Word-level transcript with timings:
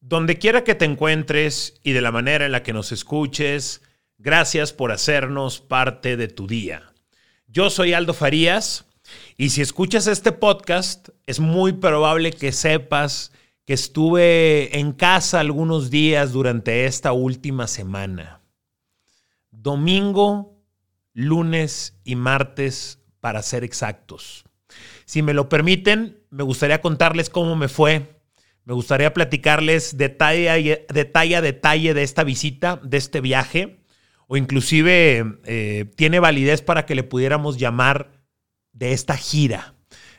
Donde 0.00 0.38
quiera 0.38 0.62
que 0.62 0.76
te 0.76 0.84
encuentres 0.84 1.80
y 1.82 1.92
de 1.92 2.00
la 2.00 2.12
manera 2.12 2.46
en 2.46 2.52
la 2.52 2.62
que 2.62 2.72
nos 2.72 2.92
escuches, 2.92 3.82
gracias 4.16 4.72
por 4.72 4.92
hacernos 4.92 5.60
parte 5.60 6.16
de 6.16 6.28
tu 6.28 6.46
día. 6.46 6.92
Yo 7.48 7.68
soy 7.68 7.94
Aldo 7.94 8.14
Farías 8.14 8.84
y 9.36 9.50
si 9.50 9.60
escuchas 9.60 10.06
este 10.06 10.30
podcast, 10.30 11.08
es 11.26 11.40
muy 11.40 11.72
probable 11.72 12.32
que 12.32 12.52
sepas 12.52 13.32
que 13.64 13.74
estuve 13.74 14.78
en 14.78 14.92
casa 14.92 15.40
algunos 15.40 15.90
días 15.90 16.32
durante 16.32 16.84
esta 16.84 17.12
última 17.12 17.66
semana. 17.66 18.40
Domingo, 19.50 20.62
lunes 21.12 21.98
y 22.04 22.14
martes, 22.14 23.00
para 23.18 23.42
ser 23.42 23.64
exactos. 23.64 24.44
Si 25.06 25.22
me 25.22 25.34
lo 25.34 25.48
permiten, 25.48 26.20
me 26.30 26.44
gustaría 26.44 26.80
contarles 26.80 27.30
cómo 27.30 27.56
me 27.56 27.68
fue 27.68 28.17
me 28.68 28.74
gustaría 28.74 29.14
platicarles 29.14 29.96
detalle 29.96 30.50
a 30.50 30.56
detalle, 30.92 31.40
detalle 31.40 31.94
de 31.94 32.02
esta 32.02 32.22
visita, 32.22 32.78
de 32.82 32.98
este 32.98 33.22
viaje, 33.22 33.78
o 34.26 34.36
inclusive 34.36 35.38
eh, 35.46 35.86
tiene 35.96 36.20
validez 36.20 36.60
para 36.60 36.84
que 36.84 36.94
le 36.94 37.02
pudiéramos 37.02 37.56
llamar 37.56 38.10
de 38.74 38.92
esta 38.92 39.16
gira. 39.16 39.72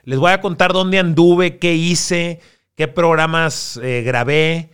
Les 0.04 0.18
voy 0.18 0.32
a 0.32 0.42
contar 0.42 0.74
dónde 0.74 0.98
anduve, 0.98 1.60
qué 1.60 1.76
hice, 1.76 2.40
qué 2.74 2.88
programas 2.88 3.80
eh, 3.84 4.02
grabé, 4.02 4.72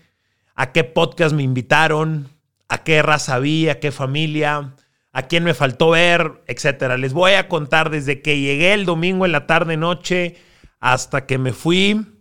a 0.56 0.72
qué 0.72 0.86
podcast 0.86 1.36
me 1.36 1.44
invitaron, 1.44 2.30
a 2.70 2.78
qué 2.78 3.02
raza 3.02 3.40
vi, 3.40 3.68
a 3.68 3.82
qué 3.82 3.92
familia, 3.92 4.74
a 5.12 5.24
quién 5.24 5.44
me 5.44 5.54
faltó 5.54 5.90
ver, 5.90 6.42
etc. 6.48 6.96
Les 6.98 7.12
voy 7.12 7.34
a 7.34 7.50
contar 7.50 7.90
desde 7.90 8.22
que 8.22 8.40
llegué 8.40 8.72
el 8.72 8.86
domingo 8.86 9.26
en 9.26 9.34
la 9.34 9.48
tarde 9.48 9.76
noche 9.76 10.38
hasta 10.80 11.26
que 11.26 11.38
me 11.38 11.52
fui 11.52 12.15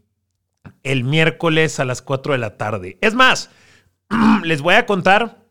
el 0.82 1.04
miércoles 1.04 1.80
a 1.80 1.84
las 1.84 2.02
4 2.02 2.32
de 2.32 2.38
la 2.38 2.56
tarde. 2.56 2.98
Es 3.00 3.14
más, 3.14 3.50
les 4.44 4.62
voy 4.62 4.74
a 4.74 4.86
contar 4.86 5.44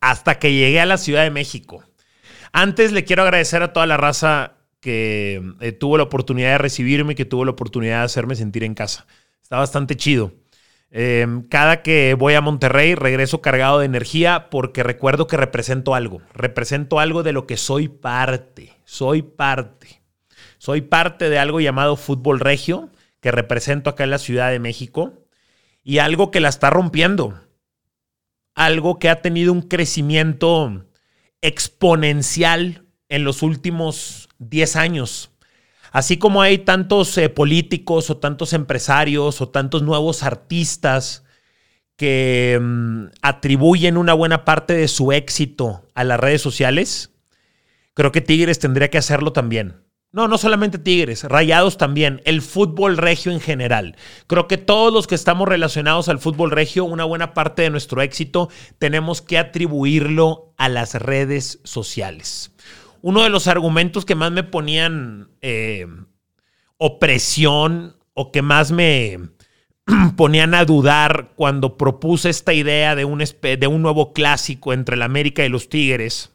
hasta 0.00 0.38
que 0.38 0.52
llegué 0.52 0.80
a 0.80 0.86
la 0.86 0.98
Ciudad 0.98 1.22
de 1.22 1.30
México. 1.30 1.82
Antes 2.52 2.92
le 2.92 3.04
quiero 3.04 3.22
agradecer 3.22 3.62
a 3.62 3.72
toda 3.72 3.86
la 3.86 3.96
raza 3.96 4.58
que 4.80 5.42
eh, 5.60 5.72
tuvo 5.72 5.96
la 5.96 6.04
oportunidad 6.04 6.52
de 6.52 6.58
recibirme, 6.58 7.14
que 7.14 7.24
tuvo 7.24 7.44
la 7.44 7.52
oportunidad 7.52 8.00
de 8.00 8.04
hacerme 8.04 8.36
sentir 8.36 8.64
en 8.64 8.74
casa. 8.74 9.06
Está 9.42 9.56
bastante 9.56 9.96
chido. 9.96 10.32
Em, 10.90 11.42
cada 11.48 11.82
que 11.82 12.14
voy 12.14 12.34
a 12.34 12.40
Monterrey 12.40 12.94
regreso 12.94 13.40
cargado 13.40 13.80
de 13.80 13.86
energía 13.86 14.48
porque 14.50 14.82
recuerdo 14.84 15.26
que 15.26 15.36
represento 15.36 15.94
algo. 15.94 16.20
Represento 16.34 17.00
algo 17.00 17.22
de 17.22 17.32
lo 17.32 17.46
que 17.46 17.56
soy 17.56 17.88
parte. 17.88 18.74
Soy 18.84 19.22
parte. 19.22 20.02
Soy 20.58 20.82
parte 20.82 21.30
de 21.30 21.38
algo 21.38 21.60
llamado 21.60 21.96
fútbol 21.96 22.38
regio 22.38 22.90
que 23.24 23.30
represento 23.30 23.88
acá 23.88 24.04
en 24.04 24.10
la 24.10 24.18
Ciudad 24.18 24.50
de 24.50 24.58
México 24.58 25.24
y 25.82 25.96
algo 25.96 26.30
que 26.30 26.40
la 26.40 26.50
está 26.50 26.68
rompiendo. 26.68 27.40
Algo 28.54 28.98
que 28.98 29.08
ha 29.08 29.22
tenido 29.22 29.50
un 29.50 29.62
crecimiento 29.62 30.84
exponencial 31.40 32.84
en 33.08 33.24
los 33.24 33.42
últimos 33.42 34.28
10 34.40 34.76
años. 34.76 35.30
Así 35.90 36.18
como 36.18 36.42
hay 36.42 36.58
tantos 36.58 37.16
eh, 37.16 37.30
políticos 37.30 38.10
o 38.10 38.18
tantos 38.18 38.52
empresarios 38.52 39.40
o 39.40 39.48
tantos 39.48 39.80
nuevos 39.80 40.22
artistas 40.22 41.24
que 41.96 42.58
mm, 42.60 43.06
atribuyen 43.22 43.96
una 43.96 44.12
buena 44.12 44.44
parte 44.44 44.74
de 44.74 44.86
su 44.86 45.12
éxito 45.12 45.88
a 45.94 46.04
las 46.04 46.20
redes 46.20 46.42
sociales, 46.42 47.14
creo 47.94 48.12
que 48.12 48.20
Tigres 48.20 48.58
tendría 48.58 48.90
que 48.90 48.98
hacerlo 48.98 49.32
también. 49.32 49.83
No, 50.14 50.28
no 50.28 50.38
solamente 50.38 50.78
Tigres, 50.78 51.24
Rayados 51.24 51.76
también, 51.76 52.22
el 52.24 52.40
fútbol 52.40 52.98
regio 52.98 53.32
en 53.32 53.40
general. 53.40 53.96
Creo 54.28 54.46
que 54.46 54.58
todos 54.58 54.92
los 54.92 55.08
que 55.08 55.16
estamos 55.16 55.48
relacionados 55.48 56.08
al 56.08 56.20
fútbol 56.20 56.52
regio, 56.52 56.84
una 56.84 57.02
buena 57.02 57.34
parte 57.34 57.62
de 57.62 57.70
nuestro 57.70 58.00
éxito 58.00 58.48
tenemos 58.78 59.22
que 59.22 59.38
atribuirlo 59.38 60.54
a 60.56 60.68
las 60.68 60.94
redes 60.94 61.58
sociales. 61.64 62.52
Uno 63.02 63.24
de 63.24 63.28
los 63.28 63.48
argumentos 63.48 64.04
que 64.04 64.14
más 64.14 64.30
me 64.30 64.44
ponían 64.44 65.30
eh, 65.40 65.88
opresión 66.76 67.96
o 68.12 68.30
que 68.30 68.40
más 68.40 68.70
me 68.70 69.18
ponían 70.16 70.54
a 70.54 70.64
dudar 70.64 71.32
cuando 71.34 71.76
propuse 71.76 72.30
esta 72.30 72.54
idea 72.54 72.94
de 72.94 73.04
un, 73.04 73.18
de 73.18 73.66
un 73.66 73.82
nuevo 73.82 74.12
clásico 74.12 74.72
entre 74.72 74.96
la 74.96 75.06
América 75.06 75.44
y 75.44 75.48
los 75.48 75.68
Tigres 75.68 76.30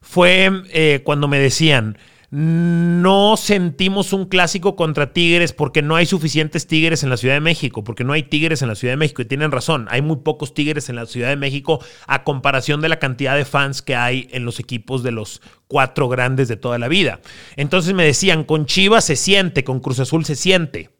fue 0.00 0.50
eh, 0.72 1.00
cuando 1.04 1.28
me 1.28 1.38
decían, 1.38 1.98
no 2.30 3.36
sentimos 3.36 4.12
un 4.12 4.26
clásico 4.26 4.76
contra 4.76 5.12
Tigres 5.12 5.52
porque 5.52 5.82
no 5.82 5.96
hay 5.96 6.06
suficientes 6.06 6.66
Tigres 6.66 7.02
en 7.02 7.10
la 7.10 7.16
Ciudad 7.16 7.34
de 7.34 7.40
México, 7.40 7.84
porque 7.84 8.04
no 8.04 8.12
hay 8.12 8.24
Tigres 8.24 8.62
en 8.62 8.68
la 8.68 8.74
Ciudad 8.74 8.92
de 8.92 8.98
México. 8.98 9.22
Y 9.22 9.26
tienen 9.26 9.52
razón, 9.52 9.86
hay 9.90 10.02
muy 10.02 10.16
pocos 10.16 10.54
Tigres 10.54 10.88
en 10.88 10.96
la 10.96 11.06
Ciudad 11.06 11.28
de 11.28 11.36
México 11.36 11.84
a 12.06 12.24
comparación 12.24 12.80
de 12.80 12.88
la 12.88 12.98
cantidad 12.98 13.36
de 13.36 13.44
fans 13.44 13.82
que 13.82 13.94
hay 13.96 14.28
en 14.32 14.44
los 14.44 14.60
equipos 14.60 15.02
de 15.02 15.12
los 15.12 15.42
cuatro 15.68 16.08
grandes 16.08 16.48
de 16.48 16.56
toda 16.56 16.78
la 16.78 16.88
vida. 16.88 17.20
Entonces 17.56 17.94
me 17.94 18.04
decían, 18.04 18.44
con 18.44 18.66
Chivas 18.66 19.04
se 19.04 19.16
siente, 19.16 19.64
con 19.64 19.80
Cruz 19.80 20.00
Azul 20.00 20.24
se 20.24 20.36
siente. 20.36 20.90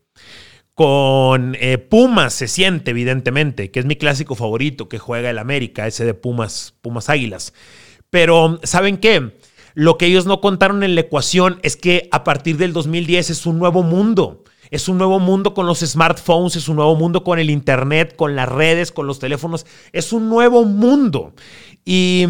Con 0.75 1.57
eh, 1.61 1.79
Pumas 1.79 2.34
se 2.34 2.49
siente, 2.49 2.91
evidentemente, 2.91 3.71
que 3.71 3.79
es 3.79 3.87
mi 3.87 3.95
clásico 3.95 4.34
favorito 4.34 4.89
que 4.89 4.99
juega 4.99 5.31
el 5.31 5.39
América, 5.39 5.87
ese 5.87 6.05
de 6.05 6.15
Pumas, 6.15 6.75
Pumas 6.83 7.09
Águilas. 7.09 7.55
Pero, 8.11 8.59
¿saben 8.65 8.97
qué? 8.97 9.34
Lo 9.75 9.99
que 9.99 10.07
ellos 10.07 10.25
no 10.25 10.41
contaron 10.41 10.83
en 10.85 10.95
la 10.95 11.03
ecuación 11.03 11.59
es 11.62 11.77
que 11.77 12.09
a 12.12 12.25
partir 12.25 12.57
del 12.57 12.73
2010 12.73 13.31
es 13.31 13.47
un 13.47 13.59
nuevo 13.59 13.83
mundo. 13.83 14.45
Es 14.71 14.89
un 14.89 14.99
nuevo 14.99 15.19
mundo 15.21 15.53
con 15.53 15.67
los 15.67 15.81
smartphones, 15.81 16.57
es 16.57 16.69
un 16.69 16.77
nuevo 16.77 16.97
mundo 16.97 17.23
con 17.23 17.39
el 17.39 17.51
Internet, 17.51 18.17
con 18.17 18.34
las 18.34 18.49
redes, 18.49 18.93
con 18.93 19.07
los 19.07 19.19
teléfonos. 19.19 19.67
Es 19.93 20.13
un 20.13 20.29
nuevo 20.29 20.65
mundo. 20.65 21.34
Y 21.84 22.25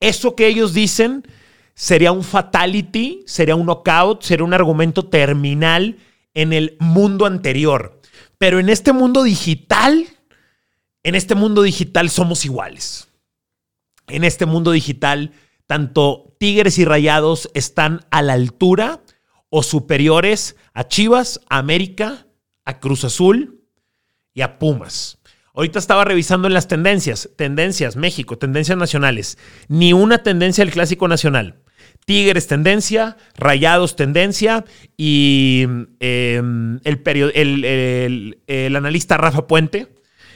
eso 0.00 0.34
que 0.34 0.46
ellos 0.46 0.72
dicen 0.72 1.26
sería 1.74 2.12
un 2.12 2.24
fatality, 2.24 3.22
sería 3.26 3.54
un 3.54 3.66
knockout, 3.66 4.22
sería 4.22 4.44
un 4.44 4.54
argumento 4.54 5.06
terminal 5.06 5.98
en 6.34 6.52
el 6.52 6.76
mundo 6.80 7.26
anterior. 7.26 8.00
Pero 8.38 8.58
en 8.58 8.68
este 8.68 8.92
mundo 8.92 9.22
digital, 9.22 10.06
en 11.02 11.14
este 11.14 11.34
mundo 11.34 11.62
digital 11.62 12.08
somos 12.10 12.44
iguales. 12.44 13.08
En 14.08 14.24
este 14.24 14.46
mundo 14.46 14.72
digital 14.72 15.32
tanto 15.66 16.25
Tigres 16.38 16.78
y 16.78 16.84
Rayados 16.84 17.50
están 17.54 18.04
a 18.10 18.22
la 18.22 18.34
altura 18.34 19.00
o 19.48 19.62
superiores 19.62 20.56
a 20.74 20.88
Chivas, 20.88 21.40
América, 21.48 22.26
a 22.64 22.78
Cruz 22.80 23.04
Azul 23.04 23.62
y 24.34 24.42
a 24.42 24.58
Pumas. 24.58 25.18
Ahorita 25.54 25.78
estaba 25.78 26.04
revisando 26.04 26.48
en 26.48 26.54
las 26.54 26.68
tendencias, 26.68 27.30
tendencias 27.36 27.96
México, 27.96 28.36
tendencias 28.36 28.76
nacionales. 28.76 29.38
Ni 29.68 29.94
una 29.94 30.22
tendencia 30.22 30.62
del 30.62 30.74
clásico 30.74 31.08
nacional. 31.08 31.62
Tigres 32.04 32.46
tendencia, 32.46 33.16
Rayados 33.36 33.96
tendencia 33.96 34.64
y 34.96 35.66
em, 36.00 36.78
el, 36.84 38.76
analista 38.76 39.16
Rafa 39.16 39.46
Puente 39.46 39.88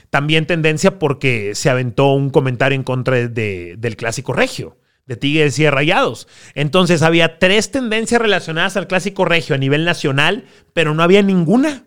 también 0.09 0.47
tendencia 0.47 0.99
porque 0.99 1.53
se 1.55 1.69
aventó 1.69 2.11
un 2.13 2.31
comentario 2.31 2.75
en 2.75 2.83
contra 2.83 3.27
del 3.27 3.95
clásico 3.95 4.33
regio 4.33 4.77
de 5.11 5.17
Tigres 5.17 5.59
y 5.59 5.69
Rayados. 5.69 6.29
Entonces 6.55 7.01
había 7.01 7.37
tres 7.37 7.69
tendencias 7.69 8.21
relacionadas 8.21 8.77
al 8.77 8.87
clásico 8.87 9.25
regio 9.25 9.53
a 9.53 9.57
nivel 9.57 9.83
nacional, 9.83 10.45
pero 10.73 10.93
no 10.93 11.03
había 11.03 11.21
ninguna 11.21 11.83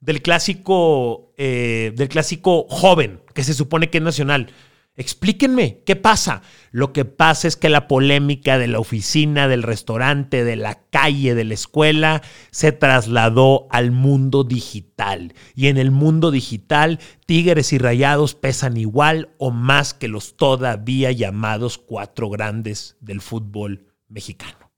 del 0.00 0.22
clásico, 0.22 1.32
eh, 1.38 1.92
del 1.94 2.08
clásico 2.08 2.66
joven, 2.68 3.20
que 3.32 3.44
se 3.44 3.54
supone 3.54 3.90
que 3.90 3.98
es 3.98 4.04
nacional. 4.04 4.48
Explíquenme, 4.96 5.82
¿qué 5.84 5.96
pasa? 5.96 6.42
Lo 6.70 6.92
que 6.92 7.04
pasa 7.04 7.48
es 7.48 7.56
que 7.56 7.68
la 7.68 7.88
polémica 7.88 8.58
de 8.58 8.68
la 8.68 8.78
oficina, 8.78 9.48
del 9.48 9.64
restaurante, 9.64 10.44
de 10.44 10.54
la 10.54 10.84
calle, 10.90 11.34
de 11.34 11.42
la 11.42 11.54
escuela, 11.54 12.22
se 12.52 12.70
trasladó 12.70 13.66
al 13.70 13.90
mundo 13.90 14.44
digital. 14.44 15.34
Y 15.56 15.66
en 15.66 15.78
el 15.78 15.90
mundo 15.90 16.30
digital, 16.30 17.00
Tigres 17.26 17.72
y 17.72 17.78
Rayados 17.78 18.36
pesan 18.36 18.76
igual 18.76 19.30
o 19.38 19.50
más 19.50 19.94
que 19.94 20.06
los 20.06 20.36
todavía 20.36 21.10
llamados 21.10 21.76
cuatro 21.78 22.30
grandes 22.30 22.96
del 23.00 23.20
fútbol 23.20 23.88
mexicano. 24.06 24.70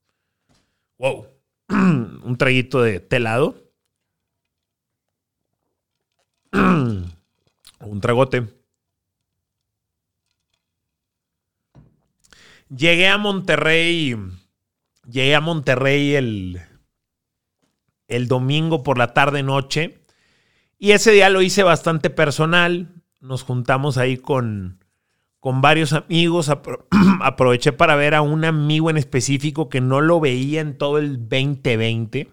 Wow. 0.98 1.26
Un 1.68 2.36
traguito 2.38 2.80
de 2.80 3.00
telado. 3.00 3.70
Un 6.52 8.00
tragote. 8.00 8.55
Llegué 12.68 13.06
a 13.08 13.16
Monterrey, 13.16 14.16
llegué 15.08 15.34
a 15.36 15.40
Monterrey 15.40 16.16
el, 16.16 16.60
el 18.08 18.26
domingo 18.26 18.82
por 18.82 18.98
la 18.98 19.14
tarde 19.14 19.44
noche 19.44 20.00
y 20.78 20.90
ese 20.90 21.12
día 21.12 21.30
lo 21.30 21.42
hice 21.42 21.62
bastante 21.62 22.10
personal. 22.10 23.02
Nos 23.20 23.44
juntamos 23.44 23.98
ahí 23.98 24.16
con, 24.16 24.84
con 25.38 25.60
varios 25.60 25.92
amigos. 25.92 26.50
aproveché 27.20 27.72
para 27.72 27.94
ver 27.94 28.16
a 28.16 28.22
un 28.22 28.44
amigo 28.44 28.90
en 28.90 28.96
específico 28.96 29.68
que 29.68 29.80
no 29.80 30.00
lo 30.00 30.18
veía 30.18 30.60
en 30.60 30.76
todo 30.76 30.98
el 30.98 31.28
2020. 31.28 32.32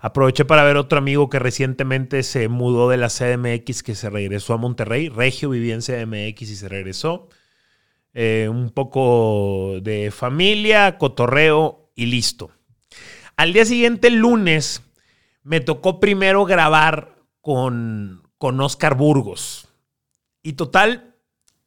Aproveché 0.00 0.44
para 0.44 0.64
ver 0.64 0.76
otro 0.76 0.98
amigo 0.98 1.28
que 1.28 1.38
recientemente 1.38 2.24
se 2.24 2.48
mudó 2.48 2.88
de 2.88 2.96
la 2.96 3.08
CDMX, 3.08 3.84
que 3.84 3.94
se 3.94 4.10
regresó 4.10 4.54
a 4.54 4.58
Monterrey. 4.58 5.08
Regio 5.08 5.50
vivía 5.50 5.74
en 5.74 5.82
CDMX 5.82 6.42
y 6.42 6.56
se 6.56 6.68
regresó. 6.68 7.28
Eh, 8.14 8.48
un 8.50 8.70
poco 8.70 9.80
de 9.82 10.10
familia, 10.10 10.98
cotorreo 10.98 11.90
y 11.94 12.06
listo. 12.06 12.50
Al 13.36 13.52
día 13.52 13.64
siguiente, 13.64 14.10
lunes, 14.10 14.82
me 15.42 15.60
tocó 15.60 16.00
primero 16.00 16.44
grabar 16.44 17.16
con, 17.40 18.22
con 18.38 18.60
Oscar 18.60 18.96
Burgos. 18.96 19.68
Y 20.42 20.54
total, 20.54 21.14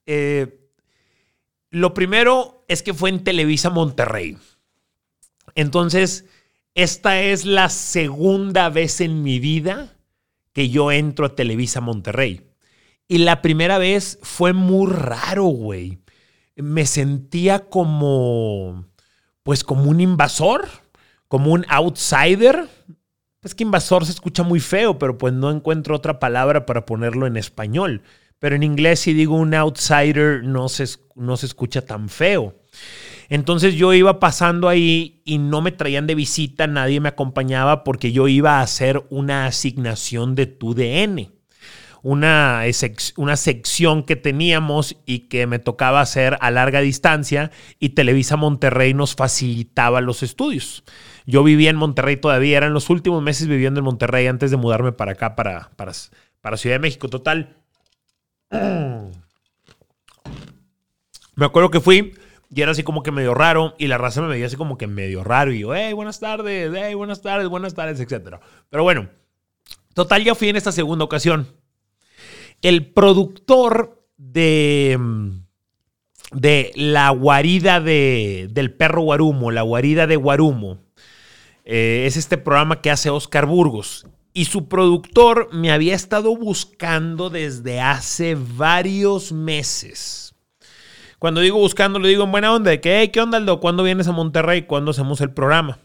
eh, 0.06 0.70
lo 1.70 1.94
primero 1.94 2.66
es 2.68 2.84
que 2.84 2.94
fue 2.94 3.10
en 3.10 3.24
Televisa 3.24 3.70
Monterrey. 3.70 4.38
Entonces, 5.56 6.26
esta 6.76 7.22
es 7.22 7.46
la 7.46 7.70
segunda 7.70 8.70
vez 8.70 9.02
en 9.02 9.24
mi 9.24 9.40
vida 9.40 9.98
que 10.54 10.70
yo 10.70 10.92
entro 10.92 11.26
a 11.26 11.36
Televisa 11.36 11.82
Monterrey. 11.82 12.50
Y 13.08 13.20
la 13.20 13.42
primera 13.42 13.78
vez 13.78 14.20
fue 14.22 14.54
muy 14.54 14.92
raro, 14.92 15.46
güey. 15.46 16.01
Me 16.62 16.86
sentía 16.86 17.70
como, 17.70 18.86
pues 19.44 19.64
como 19.64 19.90
un 19.90 20.00
invasor, 20.00 20.68
como 21.28 21.52
un 21.52 21.66
outsider. 21.70 22.68
Es 23.42 23.56
que 23.56 23.64
invasor 23.64 24.06
se 24.06 24.12
escucha 24.12 24.44
muy 24.44 24.60
feo, 24.60 25.00
pero 25.00 25.18
pues 25.18 25.34
no 25.34 25.50
encuentro 25.50 25.96
otra 25.96 26.20
palabra 26.20 26.66
para 26.66 26.86
ponerlo 26.86 27.26
en 27.28 27.38
español. 27.38 28.04
Pero 28.40 28.56
en 28.56 28.64
inglés 28.64 29.02
si 29.02 29.14
digo 29.14 29.36
un 29.36 29.54
outsider 29.54 30.44
no 30.44 30.68
se, 30.70 30.86
no 31.16 31.38
se 31.38 31.46
escucha 31.46 31.82
tan 31.82 32.10
feo. 32.10 32.56
Entonces 33.30 33.76
yo 33.76 33.94
iba 33.94 34.20
pasando 34.20 34.68
ahí 34.68 35.22
y 35.24 35.38
no 35.38 35.62
me 35.62 35.72
traían 35.72 36.06
de 36.06 36.16
visita, 36.16 36.68
nadie 36.68 37.00
me 37.00 37.08
acompañaba 37.08 37.86
porque 37.86 38.12
yo 38.12 38.28
iba 38.28 38.60
a 38.60 38.62
hacer 38.62 39.06
una 39.10 39.46
asignación 39.46 40.36
de 40.36 40.48
tu 40.48 40.74
DN. 40.74 41.32
Una, 42.04 42.64
una 43.18 43.36
sección 43.36 44.04
que 44.04 44.16
teníamos 44.16 44.98
y 45.06 45.28
que 45.30 45.46
me 45.48 45.60
tocaba 45.60 46.02
hacer 46.02 46.38
a 46.42 46.50
larga 46.52 46.82
distancia 46.82 47.52
y 47.80 47.90
Televisa 47.90 48.38
Monterrey 48.38 48.94
nos 48.94 49.16
facilitaba 49.16 50.02
los 50.02 50.24
estudios. 50.24 50.84
Yo 51.26 51.44
vivía 51.44 51.70
en 51.70 51.76
Monterrey 51.76 52.18
todavía, 52.18 52.58
eran 52.58 52.74
los 52.74 52.90
últimos 52.90 53.22
meses 53.22 53.48
viviendo 53.48 53.80
en 53.80 53.86
Monterrey 53.86 54.28
antes 54.28 54.52
de 54.52 54.58
mudarme 54.58 54.92
para 54.92 55.12
acá, 55.14 55.36
para, 55.36 55.72
para, 55.76 56.58
Ciudad 56.58 56.76
de 56.76 56.80
México. 56.80 57.08
Total, 57.08 57.56
me 61.36 61.46
acuerdo 61.46 61.70
que 61.70 61.80
fui 61.80 62.14
y 62.54 62.62
era 62.62 62.72
así 62.72 62.84
como 62.84 63.02
que 63.02 63.12
medio 63.12 63.34
raro 63.34 63.76
y 63.78 63.88
la 63.88 63.98
raza 63.98 64.22
me 64.22 64.28
veía 64.28 64.48
así 64.48 64.58
como 64.58 64.78
que 64.78 64.88
medio 64.88 65.24
raro 65.24 65.54
y 65.54 65.60
yo, 65.60 65.74
hey, 65.74 65.94
buenas 65.94 66.20
tardes, 66.20 66.72
hey, 66.76 66.94
buenas 66.96 67.22
tardes, 67.22 67.48
buenas 67.48 67.74
tardes, 67.74 68.00
etc. 68.00 68.38
Pero 68.70 68.84
bueno, 68.84 69.10
total 69.94 70.24
ya 70.24 70.36
fui 70.36 70.50
en 70.50 70.58
esta 70.58 70.72
segunda 70.72 71.06
ocasión. 71.06 71.48
El 72.62 72.92
productor 72.94 74.06
de, 74.18 75.00
de 76.32 76.72
la 76.76 77.10
guarida 77.10 77.80
de, 77.80 78.48
del 78.52 78.74
perro 78.74 79.02
Guarumo, 79.02 79.52
la 79.52 79.64
guarida 79.64 80.08
de 80.08 80.16
Guarumo, 80.16 80.80
eh, 81.66 82.04
es 82.06 82.18
este 82.18 82.38
programa 82.38 82.82
que 82.82 82.92
hace 82.92 83.10
Oscar 83.10 83.46
Burgos. 83.46 84.06
Y 84.34 84.46
su 84.46 84.70
productor 84.70 85.50
me 85.54 85.72
había 85.72 85.94
estado 85.94 86.36
buscando 86.38 87.30
desde 87.30 87.82
hace 87.82 88.36
varios 88.36 89.32
meses. 89.32 90.36
Cuando 91.20 91.42
digo 91.42 91.58
buscando, 91.60 92.00
lo 92.00 92.08
digo 92.08 92.24
en 92.24 92.32
buena 92.32 92.54
onda, 92.54 92.76
que, 92.78 93.12
¿qué 93.12 93.22
onda, 93.22 93.38
Aldo? 93.38 93.60
¿Cuándo 93.60 93.84
vienes 93.84 94.08
a 94.08 94.12
Monterrey? 94.12 94.64
¿Cuándo 94.64 94.92
hacemos 94.92 95.22
el 95.22 95.34
programa? 95.34 95.80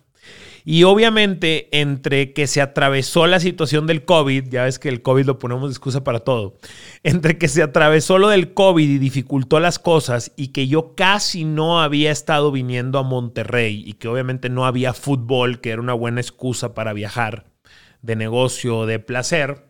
Y 0.69 0.83
obviamente, 0.83 1.69
entre 1.71 2.33
que 2.33 2.49
se 2.49 2.61
atravesó 2.61 3.29
la 3.29 3.39
situación 3.39 3.87
del 3.87 4.05
COVID, 4.05 4.49
ya 4.49 4.65
ves 4.65 4.81
que 4.81 4.89
el 4.89 5.01
COVID 5.01 5.25
lo 5.25 5.39
ponemos 5.39 5.69
de 5.69 5.73
excusa 5.73 6.03
para 6.03 6.19
todo, 6.19 6.59
entre 7.05 7.39
que 7.39 7.47
se 7.47 7.63
atravesó 7.63 8.19
lo 8.19 8.31
del 8.31 8.53
COVID 8.53 8.91
y 8.91 8.99
dificultó 8.99 9.61
las 9.61 9.79
cosas, 9.79 10.33
y 10.35 10.49
que 10.49 10.67
yo 10.67 10.97
casi 10.97 11.45
no 11.45 11.81
había 11.81 12.11
estado 12.11 12.51
viniendo 12.51 12.99
a 12.99 13.05
Monterrey, 13.05 13.85
y 13.87 13.93
que 13.93 14.09
obviamente 14.09 14.49
no 14.49 14.67
había 14.67 14.93
fútbol, 14.93 15.61
que 15.61 15.71
era 15.71 15.81
una 15.81 15.93
buena 15.93 16.21
excusa 16.21 16.75
para 16.75 16.93
viajar 16.93 17.47
de 18.03 18.17
negocio, 18.17 18.87
de 18.87 18.99
placer, 18.99 19.69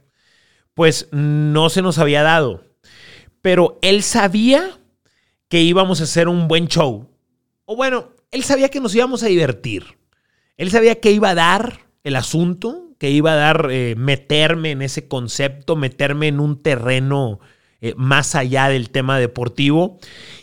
pues 0.72 1.08
no 1.12 1.68
se 1.68 1.82
nos 1.82 1.98
había 1.98 2.22
dado. 2.22 2.64
Pero 3.42 3.78
él 3.82 4.02
sabía 4.02 4.80
que 5.48 5.60
íbamos 5.60 6.00
a 6.00 6.04
hacer 6.04 6.26
un 6.26 6.48
buen 6.48 6.68
show. 6.68 7.10
O 7.66 7.76
bueno, 7.76 8.12
él 8.30 8.42
sabía 8.44 8.70
que 8.70 8.80
nos 8.80 8.94
íbamos 8.94 9.22
a 9.22 9.26
divertir. 9.26 9.96
Él 10.56 10.70
sabía 10.70 11.00
que 11.00 11.12
iba 11.12 11.30
a 11.30 11.34
dar 11.34 11.86
el 12.04 12.16
asunto, 12.16 12.94
que 12.98 13.10
iba 13.10 13.32
a 13.32 13.36
dar 13.36 13.68
eh, 13.70 13.94
meterme 13.96 14.70
en 14.70 14.82
ese 14.82 15.08
concepto, 15.08 15.76
meterme 15.76 16.28
en 16.28 16.40
un 16.40 16.62
terreno 16.62 17.40
eh, 17.80 17.94
más 17.96 18.34
allá 18.34 18.68
del 18.68 18.90
tema 18.90 19.18
deportivo. 19.18 19.98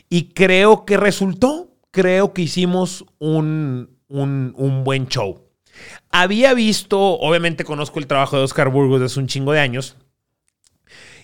Y 0.10 0.30
creo 0.33 0.86
que 0.86 0.98
resultó. 0.98 1.69
Creo 1.92 2.33
que 2.33 2.42
hicimos 2.44 3.06
un, 3.19 3.98
un, 4.07 4.54
un 4.57 4.83
buen 4.83 5.07
show. 5.07 5.44
Había 6.10 6.54
visto, 6.54 7.00
obviamente 7.00 7.63
conozco 7.63 8.00
el 8.00 8.07
trabajo 8.07 8.38
de 8.38 8.44
Oscar 8.44 8.69
Burgos 8.69 9.01
desde 9.01 9.19
un 9.19 9.27
chingo 9.27 9.51
de 9.51 9.60
años. 9.60 9.98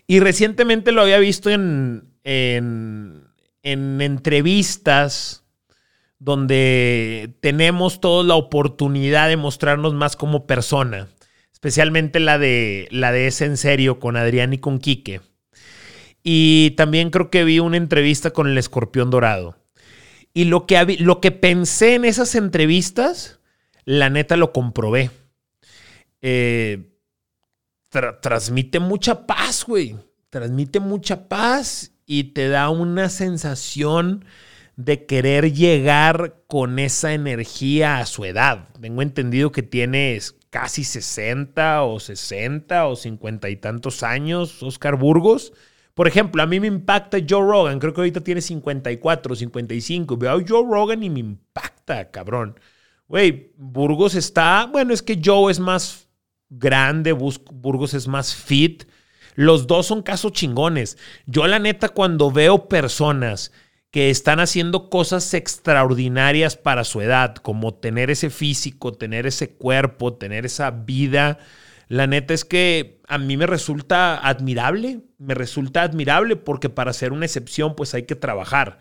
Y 0.07 0.19
recientemente 0.19 0.91
lo 0.91 1.01
había 1.01 1.19
visto 1.19 1.51
en, 1.51 2.09
en, 2.24 3.31
entrevistas 3.63 5.44
donde 6.19 7.33
tenemos 7.42 8.01
toda 8.01 8.24
la 8.24 8.36
oportunidad 8.36 9.30
de 9.30 9.38
mostrarnos 9.38 9.94
más 9.94 10.16
como 10.16 10.45
persona. 10.45 11.07
Especialmente 11.51 12.19
la 12.19 12.38
de, 12.38 12.88
la 12.92 13.12
de 13.12 13.27
ese 13.27 13.45
en 13.45 13.57
serio 13.57 14.00
con 14.00 14.16
Adrián 14.16 14.54
y 14.54 14.60
con 14.60 14.80
Quique. 14.80 15.21
Y 16.24 16.71
también 16.71 17.10
creo 17.10 17.30
que 17.30 17.44
vi 17.44 17.60
una 17.60 17.77
entrevista 17.77 18.31
con 18.31 18.48
el 18.48 18.57
escorpión 18.57 19.10
dorado. 19.10 19.57
Y 20.33 20.45
lo 20.45 20.68
que, 20.68 20.98
lo 21.00 21.21
que 21.21 21.31
pensé 21.31 21.95
en 21.95 22.06
esas 22.06 22.36
entrevistas 22.36 23.39
la 23.89 24.12
neta 24.12 24.38
lo 24.38 24.54
comprobé. 24.54 25.10
Eh, 26.22 26.92
transmite 27.89 28.80
mucha 28.80 29.25
paz, 29.25 29.65
güey. 29.65 29.95
Transmite 30.30 30.80
mucha 30.80 31.27
paz 31.27 31.92
y 32.06 32.25
te 32.25 32.50
da 32.50 32.69
una 32.69 33.10
sensación 33.10 34.25
de 34.80 35.06
querer 35.06 35.52
llegar 35.52 36.36
con 36.48 36.80
esa 36.80 37.12
energía 37.12 37.98
a 37.98 38.06
su 38.06 38.24
edad. 38.24 38.70
Tengo 38.80 39.02
entendido 39.02 39.52
que 39.52 39.62
tienes 39.62 40.38
casi 40.52 40.86
60 40.86 41.84
o 41.84 42.00
60 42.00 42.88
o 42.88 42.96
50 42.96 43.50
y 43.50 43.58
tantos 43.58 44.04
años, 44.04 44.64
Oscar 44.64 44.96
Burgos. 44.96 45.52
Por 45.94 46.08
ejemplo, 46.08 46.42
a 46.42 46.46
mí 46.46 46.62
me 46.62 46.68
impacta 46.68 47.18
Joe 47.18 47.42
Rogan, 47.42 47.77
creo 47.80 47.94
que 47.94 48.00
ahorita 48.00 48.22
tiene 48.22 48.39
54, 48.39 49.36
55. 49.36 50.15
Veo 50.15 50.32
a 50.32 50.44
Joe 50.48 50.63
Rogan 50.63 51.03
y 51.03 51.10
me 51.10 51.20
impacta, 51.20 52.10
cabrón. 52.10 52.58
Güey, 53.10 53.51
Burgos 53.58 54.15
está, 54.15 54.65
bueno, 54.72 54.94
es 54.94 55.01
que 55.01 55.20
Joe 55.22 55.51
es 55.51 55.60
más 55.60 56.08
grande, 56.50 57.12
Burgos 57.12 57.94
es 57.94 58.08
más 58.08 58.34
fit. 58.34 58.86
Los 59.36 59.68
dos 59.68 59.88
son 59.88 60.03
casos 60.03 60.32
chingones. 60.32 60.98
Yo 61.25 61.46
la 61.48 61.60
neta 61.60 61.89
cuando 61.89 62.32
veo 62.32 62.70
personas 62.70 63.51
que 63.91 64.10
están 64.10 64.39
haciendo 64.39 64.89
cosas 64.89 65.34
extraordinarias 65.34 66.55
para 66.55 66.84
su 66.84 67.01
edad, 67.01 67.36
como 67.36 67.74
tener 67.74 68.12
ese 68.12 68.29
físico, 68.29 68.93
tener 68.93 69.25
ese 69.25 69.51
cuerpo, 69.55 70.13
tener 70.13 70.46
esa 70.46 70.72
vida, 70.72 71.39
la 71.89 72.05
neta 72.05 72.36
es 72.36 72.46
que 72.46 73.01
a 73.08 73.17
mí 73.17 73.36
me 73.36 73.48
resulta 73.48 74.15
admirable, 74.15 75.01
me 75.17 75.34
resulta 75.34 75.81
admirable 75.81 76.36
porque 76.36 76.69
para 76.69 76.93
ser 76.93 77.12
una 77.12 77.25
excepción 77.25 77.75
pues 77.75 77.96
hay 77.96 78.03
que 78.03 78.15
trabajar. 78.15 78.77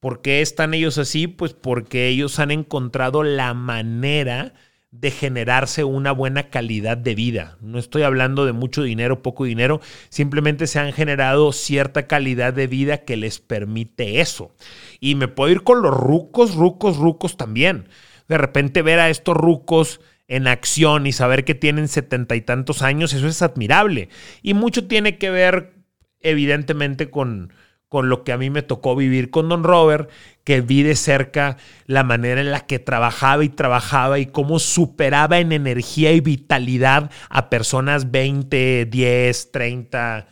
¿Por 0.00 0.22
qué 0.22 0.42
están 0.42 0.74
ellos 0.74 0.98
así? 0.98 1.28
Pues 1.28 1.54
porque 1.54 2.08
ellos 2.08 2.40
han 2.40 2.50
encontrado 2.50 3.22
la 3.22 3.54
manera 3.54 4.54
de 4.90 5.10
generarse 5.10 5.84
una 5.84 6.12
buena 6.12 6.48
calidad 6.50 6.96
de 6.96 7.14
vida. 7.14 7.58
No 7.60 7.78
estoy 7.78 8.02
hablando 8.02 8.46
de 8.46 8.52
mucho 8.52 8.82
dinero, 8.82 9.22
poco 9.22 9.44
dinero, 9.44 9.80
simplemente 10.08 10.66
se 10.66 10.78
han 10.78 10.92
generado 10.92 11.52
cierta 11.52 12.06
calidad 12.06 12.54
de 12.54 12.66
vida 12.66 12.98
que 13.04 13.16
les 13.16 13.38
permite 13.38 14.20
eso. 14.20 14.54
Y 14.98 15.14
me 15.14 15.28
puedo 15.28 15.52
ir 15.52 15.62
con 15.62 15.82
los 15.82 15.94
rucos, 15.94 16.54
rucos, 16.54 16.96
rucos 16.96 17.36
también. 17.36 17.88
De 18.28 18.38
repente 18.38 18.82
ver 18.82 19.00
a 19.00 19.10
estos 19.10 19.36
rucos 19.36 20.00
en 20.26 20.46
acción 20.46 21.06
y 21.06 21.12
saber 21.12 21.44
que 21.44 21.54
tienen 21.54 21.88
setenta 21.88 22.36
y 22.36 22.42
tantos 22.42 22.82
años, 22.82 23.12
eso 23.12 23.26
es 23.26 23.42
admirable. 23.42 24.08
Y 24.42 24.54
mucho 24.54 24.86
tiene 24.86 25.18
que 25.18 25.30
ver, 25.30 25.72
evidentemente, 26.20 27.10
con, 27.10 27.52
con 27.88 28.08
lo 28.08 28.22
que 28.22 28.32
a 28.32 28.38
mí 28.38 28.50
me 28.50 28.62
tocó 28.62 28.94
vivir 28.96 29.30
con 29.30 29.48
Don 29.48 29.64
Robert, 29.64 30.10
que 30.44 30.60
vi 30.60 30.82
de 30.82 30.96
cerca 30.96 31.56
la 31.86 32.04
manera 32.04 32.40
en 32.40 32.50
la 32.50 32.66
que 32.66 32.78
trabajaba 32.78 33.44
y 33.44 33.48
trabajaba 33.48 34.18
y 34.18 34.26
cómo 34.26 34.58
superaba 34.58 35.38
en 35.38 35.52
energía 35.52 36.12
y 36.12 36.20
vitalidad 36.20 37.10
a 37.30 37.50
personas 37.50 38.10
20, 38.10 38.86
10, 38.86 39.52
30, 39.52 40.28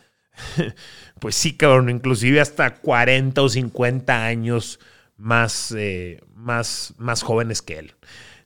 pues 1.19 1.35
sí, 1.35 1.57
cabrón, 1.57 1.89
inclusive 1.89 2.39
hasta 2.39 2.75
40 2.75 3.41
o 3.41 3.49
50 3.49 4.25
años 4.25 4.79
más, 5.17 5.73
eh, 5.75 6.21
más, 6.35 6.93
más 6.97 7.23
jóvenes 7.23 7.61
que 7.61 7.79
él. 7.79 7.95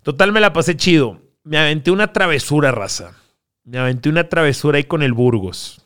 Total, 0.03 0.31
me 0.31 0.39
la 0.39 0.53
pasé 0.53 0.75
chido. 0.75 1.21
me 1.43 1.57
aventé 1.57 1.91
una 1.91 2.13
travesura, 2.13 2.71
raza. 2.71 3.17
Me 3.63 3.77
aventé 3.77 4.09
una 4.09 4.27
travesura 4.29 4.77
ahí 4.77 4.85
con 4.85 5.03
el 5.03 5.13
Burgos. 5.13 5.81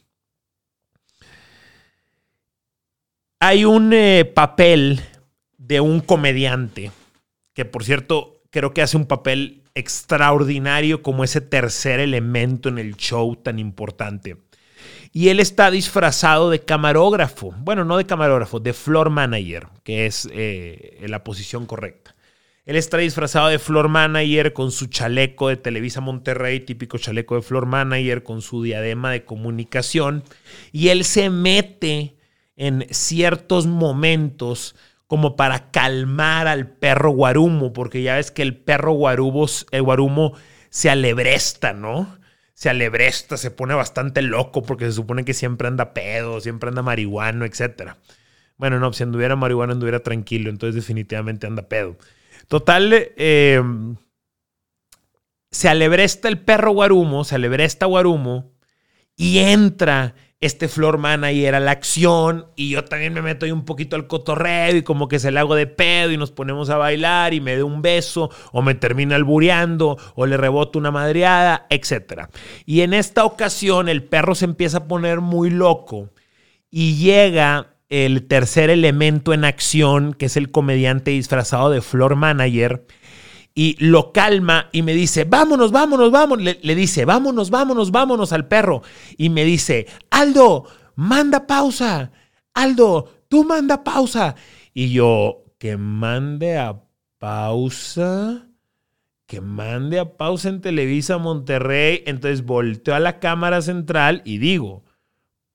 Hay 3.48 3.64
un 3.64 3.94
eh, 3.94 4.26
papel 4.26 5.02
de 5.60 5.80
un 5.80 6.00
comediante, 6.00 6.90
que 7.54 7.64
por 7.64 7.84
cierto 7.84 8.42
creo 8.50 8.74
que 8.74 8.82
hace 8.82 8.98
un 8.98 9.06
papel 9.06 9.62
extraordinario 9.76 11.04
como 11.04 11.24
ese 11.24 11.42
tercer 11.42 12.00
elemento 12.00 12.70
en 12.70 12.80
el 12.80 12.96
show 12.98 13.36
tan 13.36 13.60
importante. 13.60 14.38
Y 15.12 15.30
él 15.30 15.40
está 15.40 15.70
disfrazado 15.70 16.50
de 16.50 16.62
camarógrafo. 16.62 17.54
Bueno, 17.60 17.86
no 17.86 17.98
de 17.98 18.08
camarógrafo, 18.08 18.60
de 18.60 18.74
floor 18.74 19.12
manager, 19.12 19.68
que 19.84 20.08
es 20.08 20.28
eh, 20.32 21.06
la 21.08 21.24
posición 21.24 21.68
correcta. 21.68 22.16
Él 22.66 22.76
está 22.76 22.98
disfrazado 22.98 23.50
de 23.50 23.60
floor 23.60 23.90
manager 23.90 24.54
con 24.54 24.72
su 24.72 24.88
chaleco 24.88 25.50
de 25.50 25.58
Televisa 25.58 26.02
Monterrey, 26.02 26.62
típico 26.62 26.98
chaleco 26.98 27.36
de 27.36 27.44
floor 27.44 27.68
manager, 27.68 28.24
con 28.24 28.42
su 28.42 28.64
diadema 28.64 29.12
de 29.12 29.24
comunicación. 29.24 30.24
Y 30.72 30.88
él 30.88 31.04
se 31.04 31.30
mete 31.30 32.16
en 32.56 32.86
ciertos 32.90 33.68
momentos 33.68 34.76
como 35.08 35.36
para 35.36 35.72
calmar 35.72 36.48
al 36.48 36.68
perro 36.68 37.12
guarumo, 37.12 37.74
porque 37.74 38.02
ya 38.02 38.16
ves 38.16 38.32
que 38.32 38.42
el 38.42 38.58
perro 38.58 38.92
el 38.92 39.82
guarumo 39.82 40.34
se 40.70 40.90
alebresta, 40.90 41.74
¿no? 41.74 42.18
Se 42.54 42.70
alebresta, 42.70 43.38
se 43.38 43.52
pone 43.52 43.76
bastante 43.76 44.22
loco 44.22 44.64
porque 44.64 44.86
se 44.86 44.94
supone 44.94 45.26
que 45.26 45.34
siempre 45.34 45.68
anda 45.68 45.94
pedo, 45.94 46.40
siempre 46.40 46.70
anda 46.70 46.82
marihuano, 46.82 47.46
etc. 47.46 47.96
Bueno, 48.58 48.80
no, 48.80 48.94
si 48.94 49.04
anduviera 49.04 49.36
marihuana 49.36 49.74
anduviera 49.74 50.00
tranquilo, 50.00 50.50
entonces 50.50 50.76
definitivamente 50.76 51.48
anda 51.48 51.68
pedo. 51.68 51.98
Total, 52.48 52.92
eh, 52.94 53.62
se 55.52 55.70
alebresta 55.70 56.28
el 56.28 56.40
perro 56.40 56.72
guarumo, 56.72 57.24
se 57.24 57.36
alebresta 57.36 57.86
guarumo 57.86 58.52
y 59.16 59.40
entra 59.40 60.16
este 60.46 60.68
floor 60.68 60.98
manager 60.98 61.56
a 61.56 61.60
la 61.60 61.72
acción 61.72 62.48
y 62.56 62.70
yo 62.70 62.84
también 62.84 63.14
me 63.14 63.22
meto 63.22 63.46
ahí 63.46 63.52
un 63.52 63.66
poquito 63.66 63.96
al 63.96 64.08
cotorreo 64.08 64.76
y 64.76 64.84
como 64.84 65.08
que 65.08 65.20
se 65.20 65.32
le 65.32 65.40
hago 65.40 65.56
de 65.56 65.68
pedo 65.68 66.12
y 66.12 66.18
nos 66.18 66.32
ponemos 66.32 66.70
a 66.70 66.78
bailar 66.78 67.34
y 67.34 67.42
me 67.42 67.58
da 67.58 67.66
un 67.66 67.82
beso 67.82 68.30
o 68.52 68.62
me 68.62 68.76
termina 68.76 69.16
albureando 69.16 69.98
o 70.16 70.26
le 70.26 70.38
reboto 70.38 70.78
una 70.78 70.92
madreada, 70.92 71.66
etc. 71.70 72.28
Y 72.66 72.82
en 72.82 72.94
esta 72.94 73.26
ocasión 73.26 73.90
el 73.90 74.04
perro 74.04 74.36
se 74.36 74.46
empieza 74.46 74.80
a 74.80 74.88
poner 74.88 75.22
muy 75.22 75.50
loco 75.50 76.10
y 76.70 76.96
llega 76.96 77.76
el 77.90 78.28
tercer 78.28 78.70
elemento 78.70 79.34
en 79.34 79.46
acción 79.46 80.14
que 80.14 80.26
es 80.26 80.38
el 80.38 80.52
comediante 80.52 81.12
disfrazado 81.12 81.70
de 81.70 81.82
floor 81.82 82.16
manager 82.16 82.86
y 83.58 83.78
lo 83.80 84.12
calma 84.12 84.68
y 84.74 84.82
me 84.82 84.94
dice, 84.94 85.24
vámonos, 85.24 85.72
vámonos, 85.72 86.12
vámonos. 86.12 86.58
Le, 86.62 86.76
dice, 86.76 87.06
vámonos, 87.06 87.50
vámonos, 87.50 87.90
vámonos 87.90 88.34
al 88.34 88.50
perro. 88.50 88.84
Y 89.18 89.30
me 89.30 89.46
dice, 89.46 89.88
Aldo, 90.12 90.66
manda 90.96 91.48
pausa. 91.48 92.12
Aldo, 92.54 93.24
tú 93.30 93.46
manda 93.46 93.82
pausa. 93.86 94.36
Y 94.74 94.92
yo, 94.92 95.46
que 95.58 95.78
mande 95.78 96.58
a 96.58 96.82
pausa. 97.18 98.46
Que 99.26 99.40
mande 99.40 100.00
a 100.00 100.18
pausa 100.18 100.50
en 100.50 100.60
Televisa 100.60 101.18
Monterrey. 101.18 102.04
Entonces 102.06 102.46
volteo 102.46 102.94
a 102.94 103.00
la 103.00 103.20
cámara 103.20 103.62
central 103.62 104.22
y 104.26 104.38
digo, 104.38 104.84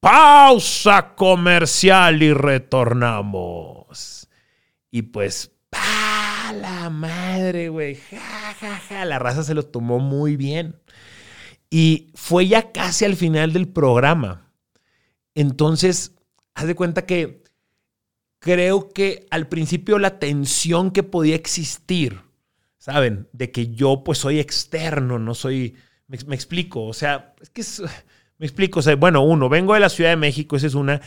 pausa 0.00 1.14
comercial 1.16 2.22
y 2.22 2.32
retornamos. 2.32 4.26
Y 4.90 5.02
pues 5.02 5.52
la 6.52 6.90
madre, 6.90 7.68
güey! 7.68 7.96
Ja, 7.96 8.54
ja, 8.60 8.76
ja. 8.88 9.04
La 9.04 9.18
raza 9.18 9.42
se 9.42 9.54
lo 9.54 9.64
tomó 9.64 9.98
muy 9.98 10.36
bien. 10.36 10.76
Y 11.70 12.10
fue 12.14 12.48
ya 12.48 12.72
casi 12.72 13.04
al 13.04 13.16
final 13.16 13.52
del 13.52 13.68
programa. 13.68 14.50
Entonces, 15.34 16.16
haz 16.54 16.66
de 16.66 16.74
cuenta 16.74 17.06
que 17.06 17.44
creo 18.40 18.88
que 18.92 19.26
al 19.30 19.48
principio 19.48 19.98
la 19.98 20.18
tensión 20.18 20.90
que 20.90 21.02
podía 21.02 21.36
existir, 21.36 22.20
¿saben? 22.78 23.28
De 23.32 23.52
que 23.52 23.68
yo 23.68 24.02
pues 24.04 24.18
soy 24.18 24.40
externo, 24.40 25.18
no 25.18 25.34
soy... 25.34 25.76
Me, 26.08 26.34
explico, 26.34 26.86
o 26.86 26.92
sea, 26.92 27.34
es 27.40 27.50
que 27.50 27.62
me 28.38 28.46
explico, 28.46 28.80
o 28.80 28.82
sea, 28.82 28.96
bueno, 28.96 29.22
uno, 29.22 29.48
vengo 29.48 29.74
de 29.74 29.80
la 29.80 29.88
Ciudad 29.88 30.10
de 30.10 30.16
México, 30.16 30.56
esa 30.56 30.66
es 30.66 30.74
una, 30.74 31.00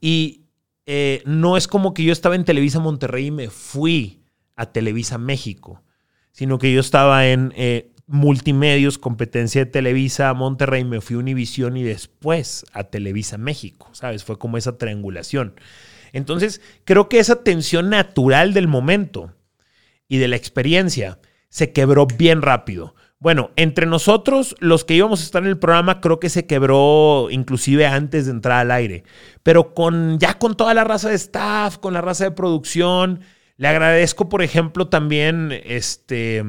y 0.00 0.46
eh, 0.86 1.22
no 1.26 1.58
es 1.58 1.68
como 1.68 1.92
que 1.92 2.04
yo 2.04 2.12
estaba 2.12 2.36
en 2.36 2.46
Televisa 2.46 2.80
Monterrey 2.80 3.26
y 3.26 3.30
me 3.30 3.50
fui 3.50 4.25
a 4.56 4.66
Televisa 4.66 5.18
México, 5.18 5.82
sino 6.32 6.58
que 6.58 6.72
yo 6.72 6.80
estaba 6.80 7.28
en 7.28 7.52
eh, 7.56 7.92
multimedios, 8.06 8.98
competencia 8.98 9.64
de 9.64 9.70
Televisa 9.70 10.32
Monterrey, 10.34 10.84
me 10.84 11.00
fui 11.00 11.16
a 11.16 11.20
Univisión 11.20 11.76
y 11.76 11.82
después 11.82 12.64
a 12.72 12.84
Televisa 12.84 13.38
México, 13.38 13.88
¿sabes? 13.92 14.24
Fue 14.24 14.38
como 14.38 14.56
esa 14.56 14.78
triangulación. 14.78 15.54
Entonces, 16.12 16.60
creo 16.84 17.08
que 17.08 17.18
esa 17.18 17.42
tensión 17.42 17.90
natural 17.90 18.54
del 18.54 18.68
momento 18.68 19.34
y 20.08 20.18
de 20.18 20.28
la 20.28 20.36
experiencia 20.36 21.18
se 21.48 21.72
quebró 21.72 22.06
bien 22.06 22.42
rápido. 22.42 22.94
Bueno, 23.18 23.50
entre 23.56 23.86
nosotros, 23.86 24.54
los 24.60 24.84
que 24.84 24.94
íbamos 24.94 25.20
a 25.20 25.24
estar 25.24 25.42
en 25.42 25.48
el 25.48 25.58
programa, 25.58 26.00
creo 26.00 26.20
que 26.20 26.28
se 26.28 26.46
quebró 26.46 27.28
inclusive 27.30 27.86
antes 27.86 28.26
de 28.26 28.32
entrar 28.32 28.60
al 28.60 28.70
aire. 28.70 29.04
Pero 29.42 29.74
con 29.74 30.18
ya 30.18 30.38
con 30.38 30.54
toda 30.54 30.74
la 30.74 30.84
raza 30.84 31.08
de 31.08 31.14
staff, 31.16 31.78
con 31.78 31.94
la 31.94 32.02
raza 32.02 32.24
de 32.24 32.30
producción, 32.30 33.20
le 33.56 33.68
agradezco, 33.68 34.28
por 34.28 34.42
ejemplo, 34.42 34.88
también, 34.88 35.52
este, 35.64 36.42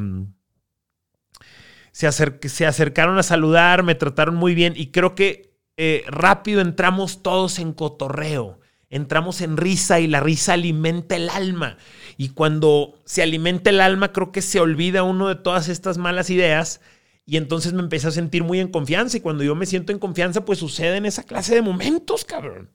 se, 1.92 2.12
se 2.12 2.66
acercaron 2.66 3.18
a 3.18 3.24
saludar, 3.24 3.84
me 3.84 3.96
trataron 3.96 4.36
muy 4.36 4.54
bien 4.54 4.74
y 4.76 4.92
creo 4.92 5.16
que 5.16 5.48
eh, 5.78 6.04
rápido 6.08 6.62
entramos 6.62 7.22
todos 7.22 7.60
en 7.60 7.72
cotorreo, 7.72 8.60
entramos 8.90 9.42
en 9.42 9.58
risa 9.58 10.00
y 10.00 10.08
la 10.08 10.20
risa 10.20 10.54
alimenta 10.54 11.16
el 11.16 11.30
alma. 11.30 11.78
Y 12.18 12.30
cuando 12.30 13.00
se 13.06 13.22
alimenta 13.22 13.70
el 13.70 13.80
alma, 13.80 14.12
creo 14.12 14.32
que 14.32 14.42
se 14.42 14.60
olvida 14.60 15.04
uno 15.04 15.28
de 15.28 15.36
todas 15.36 15.70
estas 15.70 16.00
malas 16.00 16.32
ideas. 16.32 16.82
Y 17.26 17.38
entonces 17.38 17.74
me 17.74 17.82
empecé 17.82 18.08
a 18.08 18.12
sentir 18.12 18.44
muy 18.44 18.60
en 18.60 18.70
confianza. 18.70 19.18
Y 19.18 19.22
cuando 19.22 19.44
yo 19.44 19.54
me 19.54 19.66
siento 19.68 19.92
en 19.92 20.00
confianza, 20.00 20.46
pues 20.46 20.60
suceden 20.60 21.06
esa 21.06 21.24
clase 21.24 21.54
de 21.54 21.62
momentos, 21.62 22.26
cabrón. 22.26 22.72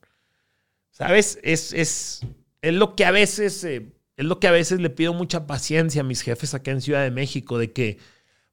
¿Sabes? 0.91 1.41
Es, 1.43 1.73
es, 1.73 2.21
es 2.61 2.75
lo 2.75 2.95
que 2.95 3.05
a 3.05 3.11
veces 3.11 3.65
eh, 3.65 3.91
es 4.23 4.29
lo 4.29 4.41
que 4.41 4.49
a 4.49 4.53
veces 4.53 4.81
le 4.81 4.91
pido 4.91 5.13
mucha 5.15 5.47
paciencia 5.47 6.01
a 6.01 6.05
mis 6.05 6.23
jefes 6.23 6.55
acá 6.55 6.71
en 6.71 6.81
Ciudad 6.81 7.03
de 7.03 7.11
México, 7.11 7.59
de 7.59 7.73
que 7.73 7.99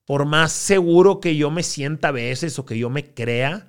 por 0.06 0.26
más 0.26 0.52
seguro 0.52 1.20
que 1.20 1.36
yo 1.36 1.52
me 1.52 1.64
sienta 1.64 2.10
a 2.10 2.12
veces 2.12 2.60
o 2.60 2.66
que 2.66 2.78
yo 2.78 2.90
me 2.90 3.14
crea, 3.14 3.68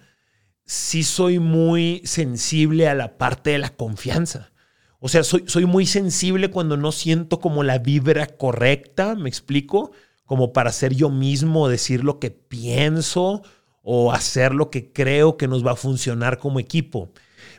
sí 0.64 1.02
soy 1.02 1.38
muy 1.38 2.02
sensible 2.04 2.88
a 2.88 2.95
la 2.95 3.19
parte 3.19 3.50
de 3.50 3.59
la 3.59 3.71
confianza. 3.71 4.52
O 4.99 5.09
sea, 5.09 5.23
soy, 5.23 5.45
soy 5.47 5.66
muy 5.66 5.87
sensible 5.87 6.50
cuando 6.50 6.76
no 6.76 6.92
siento 6.92 7.40
como 7.40 7.62
la 7.62 7.78
vibra 7.78 8.26
correcta, 8.26 9.14
me 9.14 9.28
explico, 9.28 9.92
como 10.25 10.52
para 10.52 10.73
ser 10.73 10.95
yo 10.95 11.11
mismo, 11.11 11.69
decir 11.69 12.04
lo 12.04 12.19
que 12.19 12.30
pienso 12.30 13.42
o 13.83 14.12
hacer 14.12 14.54
lo 14.54 14.71
que 14.71 14.92
creo 14.92 15.37
que 15.37 15.49
nos 15.49 15.66
va 15.66 15.73
a 15.73 15.76
funcionar 15.76 16.38
como 16.38 16.61
equipo. 16.61 17.11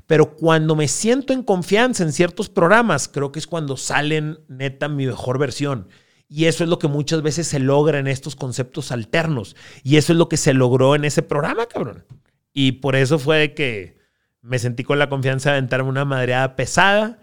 Pero 0.08 0.36
cuando 0.36 0.76
me 0.76 0.88
siento 0.88 1.34
en 1.34 1.44
confianza 1.44 2.04
en 2.04 2.12
ciertos 2.12 2.50
programas, 2.50 3.08
creo 3.08 3.32
que 3.32 3.40
es 3.40 3.48
cuando 3.48 3.78
salen 3.78 4.40
neta 4.48 4.88
mi 4.88 5.06
mejor 5.06 5.38
versión. 5.38 5.88
Y 6.28 6.46
eso 6.46 6.64
es 6.64 6.70
lo 6.70 6.80
que 6.80 6.88
muchas 6.88 7.22
veces 7.22 7.48
se 7.48 7.60
logra 7.60 8.00
en 8.00 8.08
estos 8.08 8.36
conceptos 8.36 8.92
alternos. 8.92 9.56
Y 9.84 9.98
eso 9.98 10.14
es 10.14 10.18
lo 10.18 10.30
que 10.30 10.38
se 10.38 10.54
logró 10.54 10.96
en 10.96 11.06
ese 11.06 11.22
programa, 11.22 11.66
cabrón. 11.66 12.06
Y 12.54 12.74
por 12.74 12.96
eso 12.96 13.20
fue 13.20 13.54
que 13.54 13.98
me 14.42 14.60
sentí 14.60 14.84
con 14.84 15.00
la 15.00 15.10
confianza 15.10 15.52
de 15.52 15.58
aventarme 15.58 15.90
una 15.90 16.06
madreada 16.06 16.56
pesada 16.56 17.20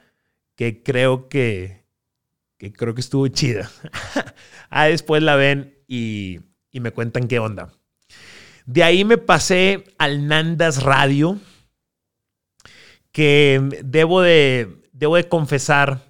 que 0.57 0.83
creo 0.83 1.29
que, 1.29 1.85
creo 2.59 2.95
que 2.95 3.01
estuvo 3.01 3.27
chida. 3.29 3.71
ah, 4.71 4.87
después 4.87 5.23
la 5.23 5.37
ven 5.37 5.79
y, 5.87 6.41
y 6.71 6.81
me 6.81 6.91
cuentan 6.91 7.29
qué 7.29 7.39
onda. 7.39 7.73
De 8.67 8.83
ahí 8.83 9.05
me 9.05 9.17
pasé 9.17 9.85
al 9.97 10.27
Nandas 10.29 10.83
Radio 10.83 11.41
que 13.19 13.61
debo 13.83 14.21
de, 14.23 14.77
debo 14.93 15.17
de 15.17 15.27
confesar 15.27 16.05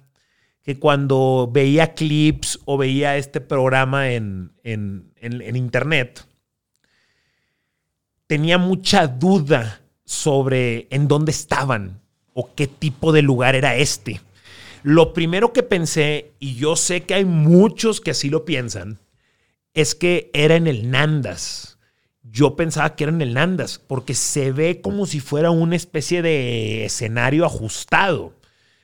que 0.61 0.77
cuando 0.77 1.49
veía 1.51 1.95
clips 1.95 2.59
o 2.65 2.77
veía 2.77 3.17
este 3.17 3.41
programa 3.41 4.11
en, 4.11 4.51
en, 4.61 5.11
en, 5.19 5.55
internet, 5.55 6.23
tenía 8.27 8.59
mucha 8.59 9.07
duda 9.07 9.81
sobre 10.05 10.85
en 10.91 11.07
dónde 11.07 11.31
estaban 11.31 11.99
o 12.33 12.53
qué 12.53 12.67
tipo 12.67 13.11
de 13.11 13.23
lugar 13.23 13.55
era 13.55 13.75
este. 13.75 14.21
Lo 14.83 15.11
primero 15.11 15.51
que 15.51 15.63
pensé, 15.63 16.33
y 16.37 16.57
yo 16.57 16.75
sé 16.75 17.05
que 17.05 17.15
hay 17.15 17.25
muchos 17.25 18.01
que 18.01 18.11
así 18.11 18.29
lo 18.29 18.45
piensan, 18.45 18.99
es 19.73 19.95
que 19.95 20.29
era 20.31 20.57
en 20.57 20.67
el 20.67 20.91
Nandas 20.91 21.68
yo 22.31 22.55
pensaba 22.55 22.95
que 22.95 23.05
era 23.05 23.13
en 23.13 23.21
el 23.21 23.33
Nandas, 23.33 23.79
porque 23.79 24.13
se 24.13 24.51
ve 24.51 24.81
como 24.81 25.05
si 25.05 25.19
fuera 25.19 25.51
una 25.51 25.75
especie 25.75 26.21
de 26.21 26.85
escenario 26.85 27.45
ajustado. 27.45 28.33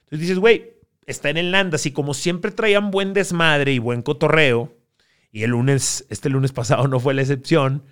Entonces 0.03 0.19
dices, 0.19 0.39
güey, 0.39 0.73
está 1.05 1.29
en 1.29 1.37
el 1.37 1.51
Nandas 1.51 1.85
y 1.85 1.91
como 1.91 2.13
siempre 2.13 2.51
traían 2.51 2.91
buen 2.91 3.13
desmadre 3.13 3.73
y 3.73 3.79
buen 3.79 4.01
cotorreo, 4.01 4.75
y 5.31 5.43
el 5.43 5.51
lunes, 5.51 6.05
este 6.09 6.29
lunes 6.29 6.53
pasado 6.53 6.87
no 6.87 6.99
fue 6.99 7.13
la 7.13 7.21
excepción, 7.21 7.83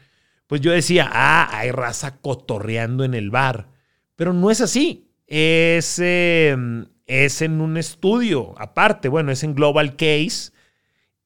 pues 0.48 0.62
yo 0.62 0.72
decía, 0.72 1.10
ah, 1.12 1.50
hay 1.52 1.72
raza 1.72 2.18
cotorreando 2.20 3.04
en 3.04 3.14
el 3.14 3.32
bar. 3.32 3.70
Pero 4.16 4.34
no 4.34 4.52
es 4.52 4.62
así. 4.62 5.10
Es, 5.28 6.00
em, 6.00 6.86
es 7.06 7.42
en 7.42 7.60
un 7.60 7.78
estudio 7.78 8.54
aparte, 8.58 9.10
bueno, 9.10 9.32
es 9.32 9.44
en 9.44 9.56
Global 9.56 9.96
Case 9.96 10.52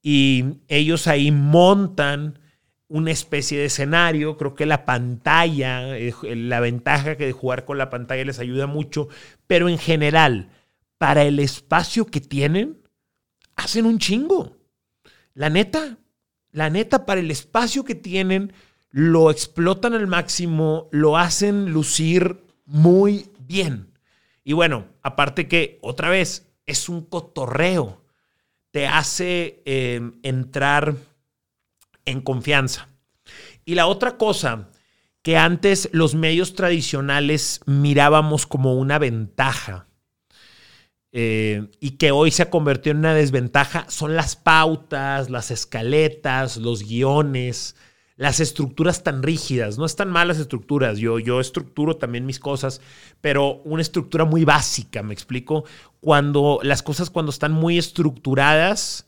y 0.02 0.44
ellos 0.68 1.06
ahí 1.06 1.30
montan 1.30 2.38
una 2.88 3.10
especie 3.10 3.58
de 3.58 3.66
escenario. 3.66 4.36
Creo 4.36 4.54
que 4.54 4.66
la 4.66 4.84
pantalla, 4.84 5.96
eh, 5.96 6.14
la 6.34 6.60
ventaja 6.60 7.16
que 7.16 7.26
de 7.26 7.32
jugar 7.32 7.64
con 7.64 7.78
la 7.78 7.90
pantalla 7.90 8.24
les 8.24 8.38
ayuda 8.38 8.66
mucho, 8.66 9.08
pero 9.46 9.68
en 9.68 9.78
general, 9.78 10.50
para 10.96 11.22
el 11.22 11.38
espacio 11.38 12.06
que 12.06 12.20
tienen, 12.20 12.78
hacen 13.56 13.86
un 13.86 13.98
chingo. 13.98 14.56
La 15.34 15.50
neta, 15.50 15.98
la 16.50 16.70
neta, 16.70 17.06
para 17.06 17.20
el 17.20 17.30
espacio 17.30 17.84
que 17.84 17.94
tienen, 17.94 18.52
lo 18.90 19.30
explotan 19.30 19.94
al 19.94 20.06
máximo, 20.06 20.88
lo 20.90 21.16
hacen 21.16 21.72
lucir 21.72 22.42
muy 22.64 23.30
bien. 23.38 23.92
Y 24.44 24.54
bueno, 24.54 24.86
aparte 25.02 25.46
que, 25.46 25.78
otra 25.82 26.08
vez, 26.08 26.48
es 26.66 26.88
un 26.88 27.04
cotorreo. 27.04 28.02
Te 28.70 28.86
hace 28.86 29.62
eh, 29.64 30.00
entrar 30.22 30.96
en 32.08 32.20
confianza. 32.20 32.88
Y 33.64 33.74
la 33.74 33.86
otra 33.86 34.16
cosa 34.16 34.70
que 35.22 35.36
antes 35.36 35.90
los 35.92 36.14
medios 36.14 36.54
tradicionales 36.54 37.60
mirábamos 37.66 38.46
como 38.46 38.74
una 38.74 38.98
ventaja 38.98 39.88
eh, 41.12 41.68
y 41.80 41.92
que 41.92 42.10
hoy 42.10 42.30
se 42.30 42.42
ha 42.42 42.50
convertido 42.50 42.92
en 42.92 42.98
una 42.98 43.14
desventaja 43.14 43.86
son 43.88 44.14
las 44.14 44.36
pautas, 44.36 45.30
las 45.30 45.50
escaletas, 45.50 46.58
los 46.58 46.82
guiones, 46.82 47.76
las 48.16 48.40
estructuras 48.40 49.02
tan 49.02 49.22
rígidas. 49.22 49.78
No 49.78 49.86
están 49.86 50.10
malas 50.10 50.38
estructuras, 50.38 50.98
yo, 50.98 51.18
yo 51.18 51.40
estructuro 51.40 51.96
también 51.96 52.26
mis 52.26 52.38
cosas, 52.38 52.80
pero 53.20 53.62
una 53.64 53.82
estructura 53.82 54.24
muy 54.24 54.44
básica, 54.44 55.02
me 55.02 55.14
explico. 55.14 55.64
Cuando 56.00 56.60
las 56.62 56.82
cosas 56.82 57.10
cuando 57.10 57.30
están 57.30 57.52
muy 57.52 57.78
estructuradas, 57.78 59.07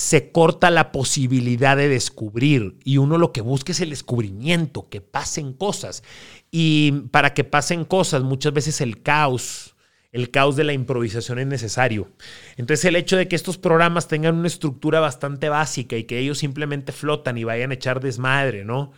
se 0.00 0.32
corta 0.32 0.70
la 0.70 0.92
posibilidad 0.92 1.76
de 1.76 1.86
descubrir 1.86 2.78
y 2.84 2.96
uno 2.96 3.18
lo 3.18 3.32
que 3.32 3.42
busca 3.42 3.72
es 3.72 3.80
el 3.80 3.90
descubrimiento, 3.90 4.88
que 4.88 5.02
pasen 5.02 5.52
cosas. 5.52 6.02
Y 6.50 6.92
para 7.10 7.34
que 7.34 7.44
pasen 7.44 7.84
cosas, 7.84 8.22
muchas 8.22 8.54
veces 8.54 8.80
el 8.80 9.02
caos, 9.02 9.76
el 10.10 10.30
caos 10.30 10.56
de 10.56 10.64
la 10.64 10.72
improvisación 10.72 11.38
es 11.38 11.46
necesario. 11.48 12.08
Entonces 12.56 12.86
el 12.86 12.96
hecho 12.96 13.18
de 13.18 13.28
que 13.28 13.36
estos 13.36 13.58
programas 13.58 14.08
tengan 14.08 14.36
una 14.36 14.46
estructura 14.46 15.00
bastante 15.00 15.50
básica 15.50 15.98
y 15.98 16.04
que 16.04 16.18
ellos 16.18 16.38
simplemente 16.38 16.92
flotan 16.92 17.36
y 17.36 17.44
vayan 17.44 17.70
a 17.70 17.74
echar 17.74 18.00
desmadre, 18.00 18.64
¿no? 18.64 18.92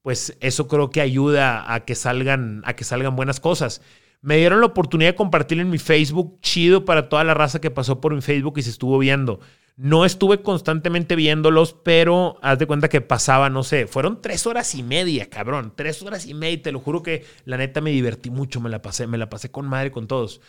Pues 0.00 0.38
eso 0.40 0.68
creo 0.68 0.88
que 0.88 1.02
ayuda 1.02 1.70
a 1.70 1.84
que 1.84 1.94
salgan, 1.94 2.62
a 2.64 2.74
que 2.74 2.84
salgan 2.84 3.14
buenas 3.14 3.40
cosas. 3.40 3.82
Me 4.22 4.38
dieron 4.38 4.60
la 4.60 4.66
oportunidad 4.68 5.10
de 5.10 5.16
compartir 5.16 5.60
en 5.60 5.68
mi 5.68 5.78
Facebook, 5.78 6.40
chido 6.40 6.86
para 6.86 7.10
toda 7.10 7.24
la 7.24 7.34
raza 7.34 7.60
que 7.60 7.70
pasó 7.70 8.00
por 8.00 8.14
mi 8.14 8.22
Facebook 8.22 8.56
y 8.56 8.62
se 8.62 8.70
estuvo 8.70 8.96
viendo. 8.98 9.38
No 9.76 10.06
estuve 10.06 10.40
constantemente 10.40 11.16
viéndolos, 11.16 11.74
pero 11.74 12.38
haz 12.40 12.58
de 12.58 12.66
cuenta 12.66 12.88
que 12.88 13.02
pasaba, 13.02 13.50
no 13.50 13.62
sé, 13.62 13.86
fueron 13.86 14.22
tres 14.22 14.46
horas 14.46 14.74
y 14.74 14.82
media, 14.82 15.28
cabrón. 15.28 15.74
Tres 15.76 16.02
horas 16.02 16.26
y 16.26 16.32
media, 16.32 16.54
y 16.54 16.58
te 16.58 16.72
lo 16.72 16.80
juro 16.80 17.02
que 17.02 17.26
la 17.44 17.58
neta 17.58 17.82
me 17.82 17.90
divertí 17.90 18.30
mucho, 18.30 18.60
me 18.60 18.70
la 18.70 18.80
pasé, 18.80 19.06
me 19.06 19.18
la 19.18 19.28
pasé 19.28 19.50
con 19.50 19.66
madre 19.68 19.90
con 19.90 20.06
todos. 20.06 20.40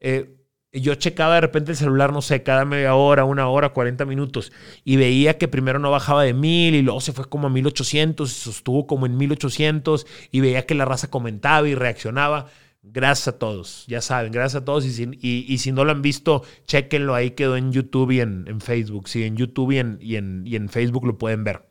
Eh, 0.00 0.36
yo 0.72 0.94
checaba 0.96 1.36
de 1.36 1.40
repente 1.40 1.70
el 1.72 1.78
celular, 1.78 2.12
no 2.12 2.20
sé, 2.20 2.42
cada 2.42 2.66
media 2.66 2.94
hora, 2.94 3.24
una 3.24 3.48
hora, 3.48 3.70
40 3.70 4.04
minutos, 4.04 4.52
y 4.84 4.96
veía 4.96 5.38
que 5.38 5.48
primero 5.48 5.78
no 5.78 5.90
bajaba 5.90 6.24
de 6.24 6.34
mil 6.34 6.74
y 6.74 6.82
luego 6.82 7.00
se 7.00 7.12
fue 7.14 7.26
como 7.26 7.46
a 7.46 7.50
1800 7.50 8.30
y 8.30 8.34
sostuvo 8.34 8.86
como 8.86 9.06
en 9.06 9.16
1800 9.16 10.06
y 10.30 10.40
veía 10.40 10.66
que 10.66 10.74
la 10.74 10.84
raza 10.84 11.10
comentaba 11.10 11.66
y 11.68 11.74
reaccionaba. 11.74 12.48
Gracias 12.82 13.28
a 13.28 13.38
todos, 13.38 13.84
ya 13.88 14.00
saben, 14.00 14.30
gracias 14.32 14.62
a 14.62 14.64
todos. 14.64 14.84
Y 14.84 15.58
si, 15.58 15.72
no 15.72 15.84
lo 15.84 15.90
han 15.90 16.00
visto, 16.00 16.44
chequenlo, 16.64 17.14
ahí 17.14 17.32
quedó 17.32 17.56
en 17.56 17.72
YouTube 17.72 18.12
y 18.12 18.20
en, 18.20 18.60
Facebook. 18.60 19.08
Sí, 19.08 19.24
en 19.24 19.36
YouTube 19.36 19.72
y 19.72 20.16
en, 20.16 20.68
Facebook 20.68 21.06
lo 21.06 21.18
pueden 21.18 21.44
ver. 21.44 21.68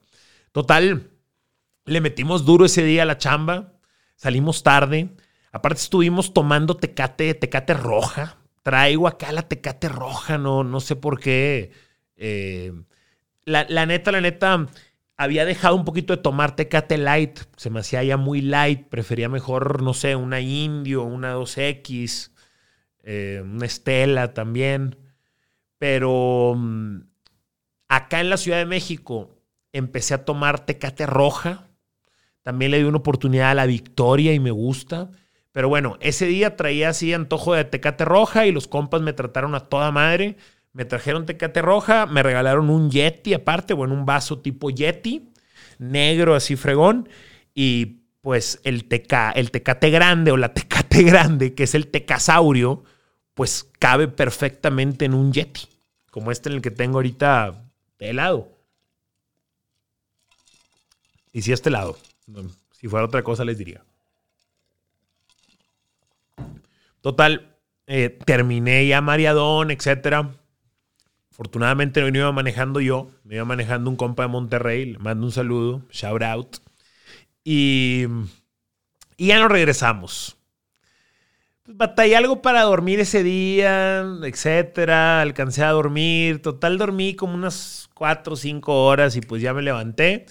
Total, 0.52 1.10
le 1.86 2.02
metimos 2.02 2.46
duro 2.46 2.66
ese 2.66 2.84
día 2.84 3.04
a 3.04 3.06
la 3.06 3.18
chamba, 3.18 3.74
salimos 4.16 4.64
tarde. 4.64 5.16
Aparte 5.52 5.82
estuvimos 5.82 6.34
tomando 6.34 6.76
tecate, 6.76 7.34
tecate 7.34 7.74
roja. 7.74 8.38
Traigo 8.62 9.08
acá 9.08 9.32
la 9.32 9.48
tecate 9.48 9.88
roja, 9.88 10.38
no, 10.38 10.64
no 10.66 10.82
sé 10.82 10.98
por 10.98 11.20
qué. 11.20 11.72
Eh, 12.18 12.74
la 13.46 13.86
neta, 13.86 14.12
la 14.12 14.20
neta, 14.20 14.68
había 15.18 15.46
dejado 15.46 15.76
un 15.76 15.84
poquito 15.84 16.16
de 16.16 16.22
tomar 16.22 16.56
Tecate 16.56 16.98
Light, 16.98 17.40
se 17.58 17.72
me 17.72 17.80
hacía 17.80 18.04
ya 18.04 18.18
muy 18.18 18.42
light, 18.42 18.88
prefería 18.88 19.30
mejor, 19.30 19.82
no 19.82 19.96
sé, 19.96 20.16
una 20.16 20.40
Indio, 20.40 21.04
una 21.04 21.36
2X, 21.36 22.32
eh, 23.04 23.42
una 23.44 23.66
Estela 23.66 24.34
también. 24.36 24.96
Pero 25.80 26.54
mm, 26.56 27.00
acá 27.88 28.22
en 28.22 28.30
la 28.30 28.38
Ciudad 28.38 28.60
de 28.60 28.66
México 28.66 29.42
empecé 29.74 30.14
a 30.14 30.24
tomar 30.26 30.66
Tecate 30.66 31.08
Roja, 31.08 31.68
también 32.44 32.72
le 32.72 32.78
di 32.78 32.84
una 32.84 33.00
oportunidad 33.00 33.52
a 33.52 33.56
la 33.56 33.66
Victoria 33.66 34.34
y 34.34 34.40
me 34.40 34.52
gusta. 34.52 35.10
Pero 35.52 35.68
bueno, 35.70 35.98
ese 36.00 36.28
día 36.28 36.56
traía 36.56 36.90
así 36.90 37.12
antojo 37.14 37.56
de 37.56 37.66
Tecate 37.66 38.06
Roja 38.06 38.46
y 38.46 38.52
los 38.52 38.68
compas 38.68 39.02
me 39.02 39.14
trataron 39.14 39.56
a 39.56 39.62
toda 39.62 39.92
madre. 39.92 40.38
Me 40.78 40.86
trajeron 40.86 41.26
tecate 41.26 41.64
roja, 41.64 42.06
me 42.06 42.22
regalaron 42.22 42.70
un 42.70 42.92
Yeti 42.92 43.34
aparte, 43.34 43.74
bueno, 43.74 43.96
un 43.96 44.06
vaso 44.06 44.38
tipo 44.42 44.70
Yeti, 44.70 45.34
negro 45.80 46.36
así 46.36 46.56
fregón, 46.56 47.10
y 47.56 48.04
pues 48.22 48.62
el, 48.64 48.88
teca, 48.88 49.32
el 49.32 49.50
tecate 49.50 49.90
grande 49.90 50.30
o 50.30 50.38
la 50.38 50.54
tecate 50.54 51.02
grande, 51.02 51.56
que 51.56 51.64
es 51.64 51.74
el 51.74 51.88
tecasaurio, 51.88 52.84
pues 53.34 53.68
cabe 53.80 54.08
perfectamente 54.08 55.06
en 55.06 55.16
un 55.16 55.34
Yeti, 55.34 55.62
como 56.12 56.30
este 56.30 56.50
en 56.50 56.58
el 56.58 56.62
que 56.62 56.70
tengo 56.70 57.00
ahorita 57.00 57.66
de 57.98 58.10
helado. 58.12 58.56
Y 61.34 61.42
si 61.42 61.54
este 61.54 61.72
lado, 61.72 61.98
si 62.80 62.88
fuera 62.88 63.08
otra 63.08 63.24
cosa 63.24 63.44
les 63.44 63.58
diría. 63.58 63.84
Total, 67.02 67.56
eh, 67.88 68.16
terminé 68.28 68.86
ya 68.86 69.02
mareadón, 69.02 69.72
etcétera. 69.72 70.36
Afortunadamente 71.38 72.02
no 72.02 72.18
iba 72.18 72.32
manejando 72.32 72.82
yo, 72.82 73.12
me 73.24 73.36
iba 73.36 73.46
manejando 73.46 73.92
un 73.92 73.96
compa 73.96 74.24
de 74.24 74.30
Monterrey, 74.30 74.86
le 74.94 74.98
mando 74.98 75.28
un 75.28 75.32
saludo, 75.32 75.84
shout 75.92 76.24
out. 76.24 76.58
Y, 77.44 78.08
y 79.18 79.28
ya 79.28 79.40
nos 79.40 79.52
regresamos. 79.52 80.36
Pues 81.62 81.78
batallé 81.78 82.16
algo 82.16 82.42
para 82.42 82.64
dormir 82.64 83.00
ese 83.00 83.22
día, 83.22 84.04
etcétera. 84.24 85.22
Alcancé 85.22 85.64
a 85.64 85.70
dormir. 85.72 86.42
Total, 86.42 86.80
dormí 86.80 87.14
como 87.16 87.36
unas 87.36 87.88
4 87.94 88.34
o 88.34 88.36
5 88.36 88.86
horas 88.86 89.16
y 89.16 89.22
pues 89.22 89.40
ya 89.40 89.54
me 89.54 89.62
levanté. 89.62 90.26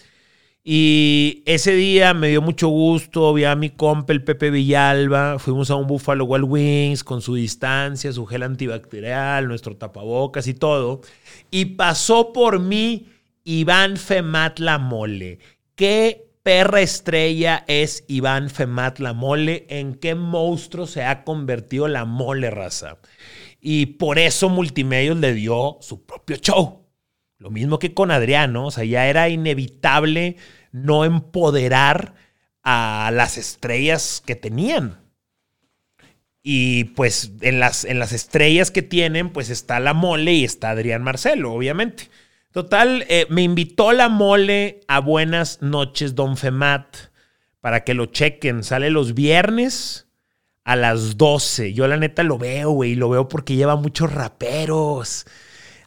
Y 0.68 1.44
ese 1.46 1.76
día 1.76 2.12
me 2.12 2.26
dio 2.26 2.42
mucho 2.42 2.66
gusto, 2.66 3.32
vi 3.32 3.44
a 3.44 3.54
mi 3.54 3.70
compa, 3.70 4.12
el 4.12 4.24
Pepe 4.24 4.50
Villalba, 4.50 5.38
fuimos 5.38 5.70
a 5.70 5.76
un 5.76 5.86
Buffalo 5.86 6.24
Wild 6.24 6.44
Wings 6.44 7.04
con 7.04 7.22
su 7.22 7.36
distancia, 7.36 8.12
su 8.12 8.26
gel 8.26 8.42
antibacterial, 8.42 9.46
nuestro 9.46 9.76
tapabocas 9.76 10.48
y 10.48 10.54
todo. 10.54 11.02
Y 11.52 11.66
pasó 11.76 12.32
por 12.32 12.58
mí 12.58 13.06
Iván 13.44 13.96
Femat 13.96 14.58
La 14.58 14.78
Mole. 14.78 15.38
¿Qué 15.76 16.32
perra 16.42 16.80
estrella 16.80 17.64
es 17.68 18.02
Iván 18.08 18.50
Femat 18.50 18.98
La 18.98 19.12
Mole? 19.12 19.66
¿En 19.68 19.94
qué 19.94 20.16
monstruo 20.16 20.88
se 20.88 21.04
ha 21.04 21.22
convertido 21.22 21.86
la 21.86 22.04
mole 22.04 22.50
raza? 22.50 22.98
Y 23.60 23.86
por 23.86 24.18
eso 24.18 24.48
Multimedios 24.48 25.16
le 25.18 25.32
dio 25.32 25.78
su 25.80 26.04
propio 26.04 26.38
show. 26.38 26.85
Lo 27.38 27.50
mismo 27.50 27.78
que 27.78 27.94
con 27.94 28.10
Adriano, 28.10 28.66
o 28.66 28.70
sea, 28.70 28.84
ya 28.84 29.08
era 29.08 29.28
inevitable 29.28 30.36
no 30.72 31.04
empoderar 31.04 32.14
a 32.62 33.10
las 33.12 33.38
estrellas 33.38 34.22
que 34.24 34.36
tenían. 34.36 34.98
Y 36.42 36.84
pues 36.84 37.32
en 37.40 37.60
las, 37.60 37.84
en 37.84 37.98
las 37.98 38.12
estrellas 38.12 38.70
que 38.70 38.82
tienen, 38.82 39.30
pues 39.30 39.50
está 39.50 39.80
la 39.80 39.94
mole 39.94 40.32
y 40.32 40.44
está 40.44 40.70
Adrián 40.70 41.02
Marcelo, 41.02 41.52
obviamente. 41.52 42.08
Total, 42.52 43.04
eh, 43.08 43.26
me 43.28 43.42
invitó 43.42 43.92
la 43.92 44.08
mole 44.08 44.80
a 44.88 45.00
Buenas 45.00 45.60
noches, 45.60 46.14
Don 46.14 46.36
Femat, 46.36 46.96
para 47.60 47.84
que 47.84 47.94
lo 47.94 48.06
chequen. 48.06 48.64
Sale 48.64 48.90
los 48.90 49.12
viernes 49.12 50.06
a 50.64 50.74
las 50.74 51.16
12. 51.18 51.74
Yo 51.74 51.86
la 51.86 51.96
neta 51.96 52.22
lo 52.22 52.38
veo, 52.38 52.70
güey, 52.70 52.94
lo 52.94 53.08
veo 53.10 53.28
porque 53.28 53.56
lleva 53.56 53.76
muchos 53.76 54.12
raperos. 54.12 55.26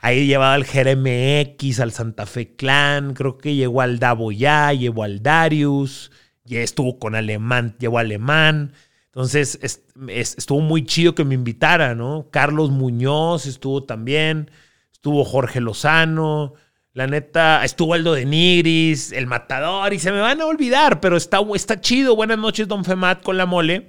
Ahí 0.01 0.27
llevaba 0.27 0.53
al 0.53 0.65
X, 0.65 1.79
al 1.81 1.91
Santa 1.91 2.25
Fe 2.25 2.55
Clan, 2.55 3.13
creo 3.13 3.37
que 3.37 3.55
llegó 3.55 3.81
al 3.81 3.99
Davo 3.99 4.31
ya, 4.31 4.71
llevó 4.71 5.03
al 5.03 5.21
Darius, 5.21 6.11
ya 6.45 6.61
estuvo 6.61 6.99
con 6.99 7.15
Alemán, 7.15 7.75
llevó 7.79 7.99
Alemán. 7.99 8.73
Entonces 9.07 9.59
estuvo 10.07 10.61
muy 10.61 10.85
chido 10.85 11.15
que 11.15 11.25
me 11.25 11.35
invitara, 11.35 11.95
¿no? 11.95 12.29
Carlos 12.31 12.69
Muñoz 12.69 13.45
estuvo 13.45 13.83
también, 13.83 14.51
estuvo 14.93 15.25
Jorge 15.25 15.59
Lozano, 15.59 16.53
La 16.93 17.07
neta, 17.07 17.65
estuvo 17.65 17.93
Aldo 17.93 18.13
de 18.13 18.25
Nigris, 18.25 19.11
El 19.11 19.27
Matador, 19.27 19.93
y 19.93 19.99
se 19.99 20.11
me 20.13 20.21
van 20.21 20.39
a 20.39 20.45
olvidar, 20.45 21.01
pero 21.01 21.17
está, 21.17 21.39
está 21.55 21.81
chido. 21.81 22.15
Buenas 22.15 22.37
noches, 22.37 22.67
Don 22.69 22.85
Femat, 22.85 23.21
con 23.21 23.37
la 23.37 23.45
mole. 23.45 23.85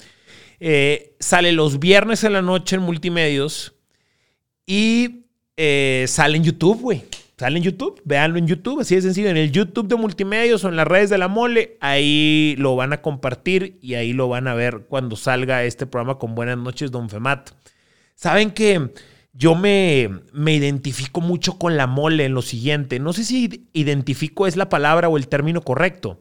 Eh, 0.58 1.16
sale 1.20 1.52
los 1.52 1.78
viernes 1.78 2.24
en 2.24 2.32
la 2.32 2.42
noche 2.42 2.76
en 2.76 2.82
Multimedios 2.82 3.74
y 4.66 5.26
eh, 5.62 6.06
sale 6.08 6.38
en 6.38 6.44
YouTube, 6.44 6.80
güey. 6.80 7.04
Sale 7.36 7.58
en 7.58 7.64
YouTube, 7.64 8.00
véanlo 8.06 8.38
en 8.38 8.46
YouTube, 8.46 8.80
así 8.80 8.94
de 8.94 9.02
sencillo. 9.02 9.28
En 9.28 9.36
el 9.36 9.52
YouTube 9.52 9.88
de 9.88 9.96
Multimedios 9.96 10.64
o 10.64 10.70
en 10.70 10.76
las 10.76 10.88
redes 10.88 11.10
de 11.10 11.18
la 11.18 11.28
mole, 11.28 11.76
ahí 11.80 12.54
lo 12.56 12.76
van 12.76 12.94
a 12.94 13.02
compartir 13.02 13.78
y 13.82 13.92
ahí 13.92 14.14
lo 14.14 14.26
van 14.28 14.48
a 14.48 14.54
ver 14.54 14.86
cuando 14.88 15.16
salga 15.16 15.64
este 15.64 15.84
programa 15.84 16.18
con 16.18 16.34
Buenas 16.34 16.56
noches, 16.56 16.90
Don 16.90 17.10
Femat. 17.10 17.50
Saben 18.14 18.52
que 18.52 18.90
yo 19.34 19.54
me, 19.54 20.08
me 20.32 20.54
identifico 20.54 21.20
mucho 21.20 21.58
con 21.58 21.76
la 21.76 21.86
mole 21.86 22.24
en 22.24 22.32
lo 22.32 22.40
siguiente. 22.40 22.98
No 22.98 23.12
sé 23.12 23.24
si 23.24 23.68
identifico 23.74 24.46
es 24.46 24.56
la 24.56 24.70
palabra 24.70 25.10
o 25.10 25.18
el 25.18 25.28
término 25.28 25.60
correcto, 25.60 26.20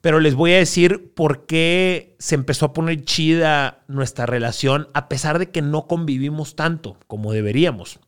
pero 0.00 0.18
les 0.18 0.34
voy 0.34 0.52
a 0.52 0.58
decir 0.58 1.12
por 1.14 1.44
qué 1.44 2.16
se 2.18 2.36
empezó 2.36 2.64
a 2.64 2.72
poner 2.72 3.04
chida 3.04 3.84
nuestra 3.86 4.24
relación 4.24 4.88
a 4.94 5.10
pesar 5.10 5.38
de 5.38 5.50
que 5.50 5.60
no 5.60 5.86
convivimos 5.86 6.56
tanto 6.56 6.96
como 7.06 7.34
deberíamos. 7.34 8.00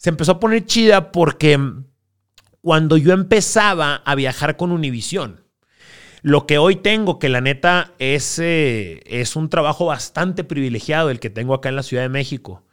Se 0.00 0.08
empezó 0.08 0.32
a 0.32 0.40
poner 0.40 0.64
chida 0.64 1.12
porque 1.12 1.60
cuando 2.62 2.96
yo 2.96 3.12
empezaba 3.12 3.96
a 3.96 4.14
viajar 4.14 4.56
con 4.56 4.72
Univisión, 4.72 5.44
lo 6.22 6.46
que 6.46 6.56
hoy 6.56 6.76
tengo, 6.76 7.18
que 7.18 7.28
la 7.28 7.42
neta 7.42 7.92
es, 7.98 8.38
eh, 8.38 9.02
es 9.04 9.36
un 9.36 9.50
trabajo 9.50 9.84
bastante 9.84 10.42
privilegiado 10.42 11.10
el 11.10 11.20
que 11.20 11.28
tengo 11.28 11.52
acá 11.52 11.68
en 11.68 11.76
la 11.76 11.82
Ciudad 11.82 12.02
de 12.02 12.08
México 12.08 12.64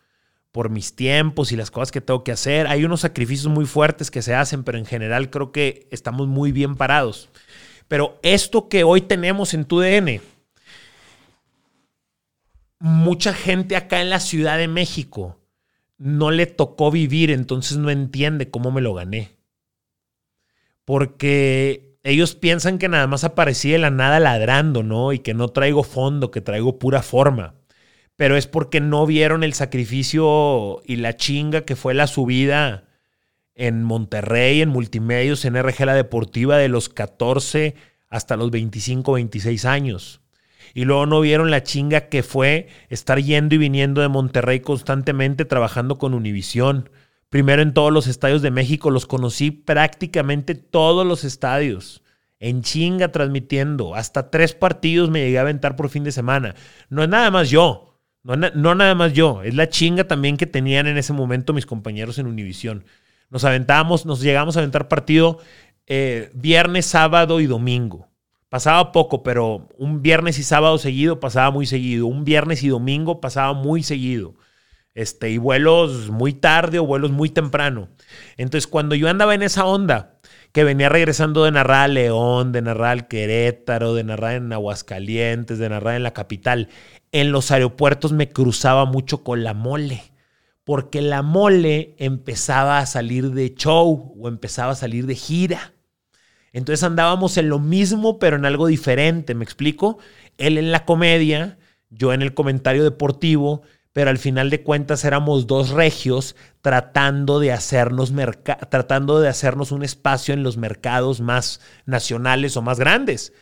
por 0.54 0.70
mis 0.70 0.96
tiempos 0.96 1.52
y 1.52 1.58
las 1.58 1.70
cosas 1.70 1.92
que 1.92 2.00
tengo 2.00 2.24
que 2.24 2.32
hacer. 2.32 2.66
Hay 2.68 2.86
unos 2.86 3.02
sacrificios 3.02 3.52
muy 3.52 3.66
fuertes 3.66 4.10
que 4.10 4.22
se 4.22 4.34
hacen, 4.34 4.64
pero 4.64 4.78
en 4.78 4.86
general 4.86 5.30
creo 5.30 5.52
que 5.52 5.90
estamos 5.92 6.30
muy 6.30 6.54
bien 6.54 6.78
parados. 6.78 7.28
Pero 7.90 8.20
esto 8.24 8.70
que 8.70 8.86
hoy 8.86 9.02
tenemos 9.02 9.54
en 9.54 9.66
tu 9.66 9.82
DN, 9.82 10.22
mucha 12.80 13.34
gente 13.34 13.76
acá 13.76 14.00
en 14.00 14.10
la 14.10 14.22
Ciudad 14.22 14.58
de 14.58 14.70
México 14.70 15.42
no 15.98 16.32
le 16.32 16.46
tocó 16.46 16.92
vivir, 16.92 17.32
entonces 17.32 17.78
no 17.78 17.90
entiende 17.90 18.50
cómo 18.50 18.72
me 18.72 18.82
lo 18.82 18.94
gané. 18.94 19.38
Porque 20.86 21.98
ellos 22.04 22.36
piensan 22.36 22.78
que 22.78 22.90
nada 22.90 23.08
más 23.08 23.24
aparecí 23.24 23.72
de 23.72 23.80
la 23.80 23.90
nada 23.90 24.20
ladrando, 24.20 24.84
¿no? 24.84 25.14
Y 25.14 25.20
que 25.20 25.34
no 25.34 25.50
traigo 25.50 25.84
fondo, 25.84 26.32
que 26.32 26.42
traigo 26.42 26.80
pura 26.80 27.02
forma 27.02 27.56
pero 28.18 28.36
es 28.36 28.48
porque 28.48 28.82
no 28.82 29.06
vieron 29.06 29.44
el 29.44 29.54
sacrificio 29.54 30.82
y 30.86 30.98
la 30.98 31.16
chinga 31.16 31.62
que 31.62 31.78
fue 31.78 31.94
la 31.94 32.08
subida 32.08 32.86
en 33.54 33.84
Monterrey, 33.84 34.62
en 34.62 34.70
multimedios, 34.70 35.46
en 35.46 35.56
RG 35.56 35.86
La 35.86 35.94
Deportiva 35.94 36.58
de 36.58 36.68
los 36.68 36.90
14 36.90 37.76
hasta 38.10 38.36
los 38.36 38.50
25, 38.50 39.14
26 39.14 39.66
años. 39.66 40.22
Y 40.74 40.86
luego 40.86 41.06
no 41.06 41.22
vieron 41.22 41.52
la 41.52 41.64
chinga 41.64 42.10
que 42.10 42.24
fue 42.24 42.68
estar 42.90 43.20
yendo 43.20 43.56
y 43.56 43.58
viniendo 43.58 44.02
de 44.02 44.08
Monterrey 44.08 44.60
constantemente 44.60 45.46
trabajando 45.46 45.98
con 45.98 46.14
Univisión. 46.14 46.90
Primero 47.30 47.62
en 47.62 47.74
todos 47.74 47.92
los 47.92 48.08
estadios 48.08 48.42
de 48.42 48.52
México, 48.52 48.90
los 48.90 49.06
conocí 49.06 49.52
prácticamente 49.52 50.56
todos 50.56 51.06
los 51.06 51.24
estadios. 51.24 52.04
En 52.40 52.62
chinga 52.62 53.12
transmitiendo. 53.12 53.96
Hasta 53.96 54.30
tres 54.30 54.54
partidos 54.54 55.10
me 55.10 55.22
llegué 55.22 55.40
a 55.40 55.42
aventar 55.42 55.76
por 55.76 55.90
fin 55.90 56.04
de 56.04 56.12
semana. 56.12 56.56
No 56.90 57.04
es 57.04 57.10
nada 57.10 57.32
más 57.32 57.50
yo. 57.50 57.88
No, 58.28 58.76
nada 58.76 58.94
más 58.94 59.14
yo, 59.14 59.42
es 59.42 59.56
la 59.56 59.70
chinga 59.70 60.04
también 60.04 60.36
que 60.36 60.46
tenían 60.46 60.86
en 60.86 60.98
ese 60.98 61.14
momento 61.14 61.54
mis 61.54 61.66
compañeros 61.66 62.20
en 62.20 62.28
Univisión. 62.28 62.84
Nos 63.30 63.46
aventábamos, 63.46 64.06
nos 64.06 64.20
llegamos 64.20 64.58
a 64.58 64.60
aventar 64.60 64.90
partido 64.90 65.40
eh, 65.86 66.30
viernes, 66.34 66.86
sábado 66.88 67.40
y 67.40 67.46
domingo. 67.46 68.10
Pasaba 68.50 68.92
poco, 68.92 69.24
pero 69.24 69.68
un 69.78 70.02
viernes 70.02 70.40
y 70.40 70.44
sábado 70.44 70.78
seguido 70.78 71.20
pasaba 71.20 71.52
muy 71.52 71.66
seguido. 71.66 72.08
Un 72.08 72.24
viernes 72.24 72.64
y 72.64 72.70
domingo 72.70 73.20
pasaba 73.20 73.54
muy 73.54 73.84
seguido. 73.84 74.36
Este, 74.94 75.30
y 75.30 75.38
vuelos 75.38 76.10
muy 76.10 76.34
tarde 76.34 76.80
o 76.80 76.86
vuelos 76.86 77.12
muy 77.12 77.30
temprano. 77.30 77.90
Entonces, 78.38 78.68
cuando 78.68 78.96
yo 78.96 79.10
andaba 79.10 79.36
en 79.36 79.44
esa 79.44 79.66
onda, 79.66 80.18
que 80.52 80.64
venía 80.64 80.90
regresando 80.90 81.44
de 81.44 81.52
narrar 81.52 81.84
a 81.84 81.88
León, 81.88 82.52
de 82.52 82.64
narrar 82.64 82.92
al 82.92 83.08
Querétaro, 83.08 83.94
de 83.94 84.04
narrar 84.04 84.36
en 84.36 84.52
Aguascalientes, 84.52 85.60
de 85.60 85.70
narrar 85.70 85.96
en 85.96 86.04
la 86.04 86.14
capital, 86.14 86.70
en 87.12 87.32
los 87.32 87.52
aeropuertos 87.52 88.12
me 88.12 88.30
cruzaba 88.30 88.86
mucho 88.86 89.24
con 89.24 89.44
la 89.44 89.54
mole, 89.54 90.02
porque 90.64 91.02
la 91.02 91.22
mole 91.22 91.96
empezaba 92.00 92.80
a 92.80 92.86
salir 92.86 93.32
de 93.32 93.54
show 93.54 94.16
o 94.20 94.28
empezaba 94.28 94.72
a 94.72 94.76
salir 94.76 95.06
de 95.06 95.14
gira. 95.14 95.74
Entonces 96.58 96.84
andábamos 96.84 97.38
en 97.38 97.50
lo 97.50 97.60
mismo, 97.60 98.18
pero 98.18 98.36
en 98.36 98.44
algo 98.44 98.66
diferente, 98.66 99.36
¿me 99.36 99.44
explico? 99.44 100.00
Él 100.40 100.58
en 100.58 100.72
la 100.72 100.86
comedia, 100.86 101.60
yo 101.92 102.14
en 102.14 102.24
el 102.24 102.34
comentario 102.34 102.84
deportivo, 102.84 103.62
pero 103.94 104.10
al 104.10 104.18
final 104.18 104.50
de 104.50 104.64
cuentas 104.64 105.06
éramos 105.06 105.46
dos 105.46 105.70
regios 105.70 106.36
tratando 106.62 107.40
de 107.40 107.52
hacernos 107.52 108.12
tratando 108.72 109.20
de 109.20 109.30
hacernos 109.30 109.72
un 109.72 109.84
espacio 109.84 110.34
en 110.34 110.42
los 110.42 110.58
mercados 110.58 111.22
más 111.22 111.62
nacionales 111.86 112.58
o 112.58 112.64
más 112.64 112.80
grandes. 112.80 113.34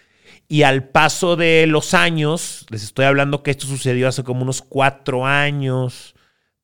Y 0.49 0.63
al 0.63 0.89
paso 0.89 1.37
de 1.37 1.67
los 1.67 1.93
años, 1.93 2.65
les 2.69 2.83
estoy 2.83 3.05
hablando 3.05 3.43
que 3.43 3.51
esto 3.51 3.65
sucedió 3.65 4.09
hace 4.09 4.25
como 4.25 4.43
unos 4.43 4.61
cuatro 4.61 5.25
años, 5.25 6.15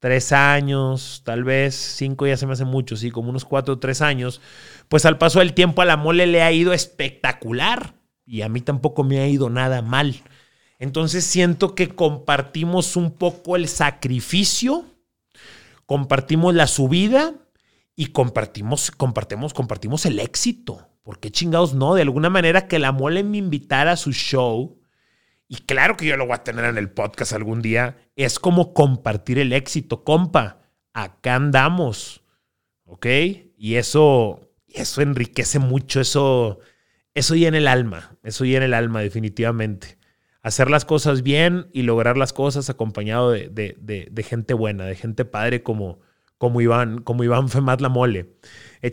tres 0.02 0.32
años, 0.32 1.22
tal 1.24 1.44
vez 1.46 1.76
cinco 1.76 2.26
ya 2.28 2.36
se 2.36 2.48
me 2.48 2.54
hace 2.54 2.66
mucho, 2.66 2.98
sí, 2.98 3.10
como 3.12 3.30
unos 3.30 3.46
cuatro 3.46 3.76
o 3.76 3.80
tres 3.80 4.02
años, 4.02 4.42
pues 4.92 5.06
al 5.06 5.18
paso 5.18 5.40
del 5.40 5.54
tiempo 5.54 5.82
a 5.82 5.86
la 5.86 5.96
mole 5.96 6.28
le 6.28 6.44
ha 6.44 6.52
ido 6.52 6.74
espectacular 6.74 7.96
y 8.26 8.42
a 8.42 8.50
mí 8.50 8.60
tampoco 8.60 9.06
me 9.06 9.22
ha 9.22 9.28
ido 9.30 9.50
nada 9.50 9.82
mal. 9.82 10.16
Entonces 10.80 11.24
siento 11.24 11.76
que 11.76 11.96
compartimos 11.96 12.98
un 12.98 13.12
poco 13.14 13.56
el 13.56 13.70
sacrificio, 13.70 14.84
compartimos 15.86 16.54
la 16.54 16.68
subida 16.68 17.36
y 17.96 18.08
compartimos, 18.08 18.92
compartimos, 18.92 19.54
compartimos 19.54 20.06
el 20.06 20.20
éxito. 20.20 20.90
¿Por 21.04 21.22
qué 21.22 21.32
chingados 21.32 21.74
no? 21.74 21.96
De 21.96 22.02
alguna 22.02 22.30
manera 22.30 22.68
que 22.68 22.78
la 22.78 22.92
mole 22.92 23.24
me 23.24 23.38
invitara 23.38 23.94
a 23.94 23.98
su 23.98 24.12
show. 24.12 24.78
Y 25.48 25.56
claro 25.56 25.96
que 25.96 26.06
yo 26.06 26.18
lo 26.18 26.26
voy 26.26 26.36
a 26.36 26.44
tener 26.44 26.66
en 26.66 26.78
el 26.78 26.92
podcast 26.92 27.32
algún 27.32 27.62
día. 27.62 27.96
Es 28.18 28.40
como 28.40 28.74
compartir 28.74 29.40
el 29.40 29.54
éxito, 29.54 30.04
compa. 30.04 30.64
Acá 30.92 31.36
andamos. 31.36 32.24
¿Ok? 32.84 33.06
Y 33.56 33.76
eso, 33.76 34.51
eso 34.76 35.02
enriquece 35.02 35.60
mucho. 35.60 36.00
Eso, 36.00 36.60
eso 37.14 37.36
llena 37.36 37.58
el 37.58 37.68
alma. 37.68 38.18
Eso 38.24 38.46
llena 38.46 38.66
el 38.66 38.74
alma, 38.74 39.02
definitivamente. 39.02 39.98
Hacer 40.44 40.70
las 40.70 40.86
cosas 40.86 41.22
bien 41.22 41.68
y 41.72 41.84
lograr 41.84 42.18
las 42.18 42.34
cosas 42.34 42.70
acompañado 42.70 43.32
de, 43.32 43.50
de 43.50 44.24
gente 44.24 44.54
buena, 44.54 44.86
de 44.86 44.96
gente 44.96 45.26
padre 45.26 45.62
como, 45.62 46.00
como 46.42 46.60
Iván, 46.60 47.04
como 47.04 47.24
Iván 47.24 47.50
Femat 47.50 47.82
la 47.82 47.90
mole. 47.90 48.32
Eh, 48.82 48.92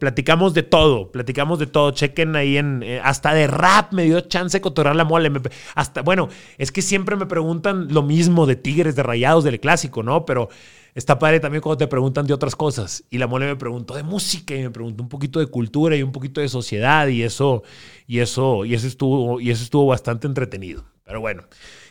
platicamos 0.00 0.54
de 0.54 0.64
todo, 0.64 1.12
platicamos 1.12 1.60
de 1.60 1.68
todo. 1.68 1.92
Chequen 1.92 2.34
ahí 2.34 2.56
en. 2.56 2.82
Eh, 2.82 3.00
hasta 3.04 3.32
de 3.32 3.46
rap 3.46 3.92
me 3.92 4.02
dio 4.02 4.20
chance 4.22 4.58
de 4.58 4.60
cotorrar 4.60 4.96
la 4.96 5.04
mole. 5.04 5.30
hasta, 5.76 6.02
bueno, 6.02 6.28
es 6.58 6.72
que 6.72 6.82
siempre 6.82 7.14
me 7.14 7.26
preguntan 7.26 7.86
lo 7.94 8.02
mismo 8.02 8.44
de 8.44 8.56
Tigres, 8.56 8.96
de 8.96 9.04
Rayados, 9.04 9.44
del 9.44 9.60
clásico, 9.60 10.02
¿no? 10.02 10.24
Pero 10.24 10.48
está 10.94 11.18
padre 11.18 11.40
también 11.40 11.62
cuando 11.62 11.78
te 11.78 11.86
preguntan 11.86 12.26
de 12.26 12.34
otras 12.34 12.56
cosas. 12.56 13.04
Y 13.10 13.18
la 13.18 13.26
mole 13.26 13.46
me 13.46 13.56
preguntó 13.56 13.94
de 13.94 14.02
música 14.02 14.54
y 14.54 14.62
me 14.62 14.70
preguntó 14.70 15.02
un 15.02 15.08
poquito 15.08 15.40
de 15.40 15.46
cultura 15.46 15.96
y 15.96 16.02
un 16.02 16.12
poquito 16.12 16.40
de 16.40 16.48
sociedad 16.48 17.06
y 17.08 17.22
eso, 17.22 17.62
y 18.06 18.20
eso, 18.20 18.64
y 18.64 18.74
eso 18.74 18.86
estuvo, 18.86 19.40
y 19.40 19.50
eso 19.50 19.62
estuvo 19.62 19.86
bastante 19.86 20.26
entretenido. 20.26 20.84
Pero 21.04 21.20
bueno, 21.20 21.44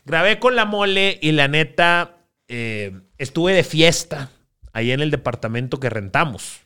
grabé 0.06 0.40
con 0.40 0.56
la 0.56 0.66
mole 0.66 1.20
y 1.22 1.32
la 1.32 1.48
neta 1.48 2.18
eh, 2.48 3.00
estuve 3.18 3.54
de 3.54 3.64
fiesta 3.64 4.32
ahí 4.74 4.92
en 4.92 5.02
el 5.02 5.12
departamento 5.12 5.80
que 5.80 5.90
rentamos. 5.90 6.62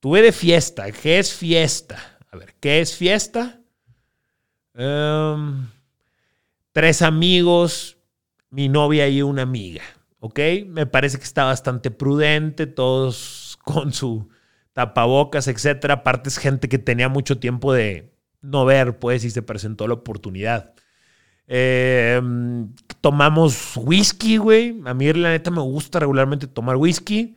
Tuve 0.00 0.22
de 0.22 0.32
fiesta. 0.32 0.90
¿Qué 0.90 1.18
es 1.18 1.34
fiesta? 1.34 2.18
A 2.30 2.36
ver, 2.36 2.54
¿qué 2.60 2.80
es 2.80 2.96
fiesta? 2.96 3.60
Em, 4.74 5.68
tres 6.72 7.02
amigos, 7.02 7.96
mi 8.50 8.68
novia 8.68 9.08
y 9.08 9.22
una 9.22 9.42
amiga. 9.42 9.82
Me 10.68 10.86
parece 10.86 11.18
que 11.18 11.24
está 11.24 11.44
bastante 11.44 11.90
prudente, 11.90 12.66
todos 12.66 13.58
con 13.64 13.92
su 13.92 14.28
tapabocas, 14.72 15.48
etcétera. 15.48 15.94
Aparte 15.94 16.28
es 16.28 16.38
gente 16.38 16.68
que 16.68 16.78
tenía 16.78 17.08
mucho 17.08 17.38
tiempo 17.38 17.72
de 17.72 18.12
no 18.42 18.64
ver, 18.64 18.98
pues, 18.98 19.24
y 19.24 19.30
se 19.30 19.42
presentó 19.42 19.88
la 19.88 19.94
oportunidad. 19.94 20.74
Em, 21.46 22.74
tomamos 23.00 23.72
whisky, 23.76 24.36
güey. 24.36 24.80
A 24.84 24.94
mí, 24.94 25.12
la 25.12 25.30
neta, 25.30 25.50
me 25.50 25.60
gusta 25.62 26.00
regularmente 26.00 26.46
tomar 26.46 26.76
whisky. 26.76 27.36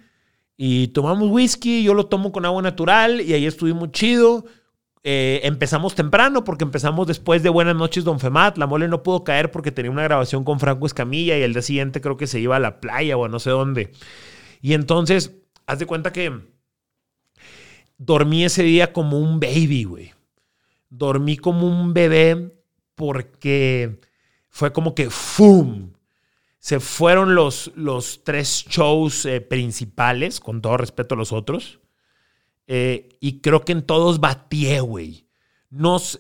Y 0.58 0.90
tomamos 0.90 1.30
whisky, 1.32 1.84
yo 1.84 1.94
lo 1.94 2.08
tomo 2.08 2.32
con 2.32 2.46
agua 2.46 2.62
natural 2.62 3.22
y 3.22 3.34
ahí 3.34 3.46
estuvimos 3.46 3.92
chido. 3.92 4.46
Eh, 5.04 5.40
empezamos 5.44 5.96
temprano 5.96 6.44
porque 6.44 6.66
empezamos 6.66 7.08
después 7.08 7.42
de 7.42 7.50
Buenas 7.50 7.76
noches, 7.76 8.04
Don 8.04 8.20
Femat. 8.20 8.58
La 8.58 8.68
mole 8.68 8.88
no 8.88 9.04
pudo 9.04 9.24
caer 9.24 9.52
porque 9.52 9.72
tenía 9.72 9.92
una 9.92 10.04
grabación 10.04 10.44
con 10.44 10.60
Franco 10.60 10.86
Escamilla 10.86 11.38
y 11.38 11.42
el 11.42 11.54
día 11.54 11.62
siguiente 11.62 12.02
creo 12.02 12.18
que 12.18 12.28
se 12.28 12.40
iba 12.40 12.58
a 12.58 12.60
la 12.60 12.82
playa 12.82 13.16
o 13.18 13.26
a 13.26 13.30
no 13.30 13.40
sé 13.40 13.50
dónde. 13.50 13.92
Y 14.62 14.74
entonces, 14.74 15.36
haz 15.66 15.80
de 15.80 15.86
cuenta 15.86 16.12
que 16.12 16.32
dormí 17.98 18.44
ese 18.44 18.64
día 18.64 18.92
como 18.92 19.20
un 19.20 19.40
baby, 19.40 19.84
güey. 19.86 20.14
Dormí 20.90 21.38
como 21.38 21.68
un 21.68 21.94
bebé 21.94 22.56
porque 22.96 24.02
fue 24.50 24.74
como 24.74 24.96
que 24.96 25.10
¡fum! 25.10 25.94
Se 26.58 26.82
fueron 26.82 27.36
los, 27.36 27.72
los 27.76 28.26
tres 28.26 28.66
shows 28.68 29.26
eh, 29.26 29.40
principales, 29.40 30.42
con 30.42 30.62
todo 30.62 30.76
respeto 30.76 31.16
a 31.16 31.18
los 31.18 31.32
otros. 31.32 31.80
Eh, 32.72 33.10
y 33.20 33.42
creo 33.42 33.66
que 33.66 33.72
en 33.72 33.82
todos 33.82 34.20
batié, 34.20 34.80
güey. 34.82 35.26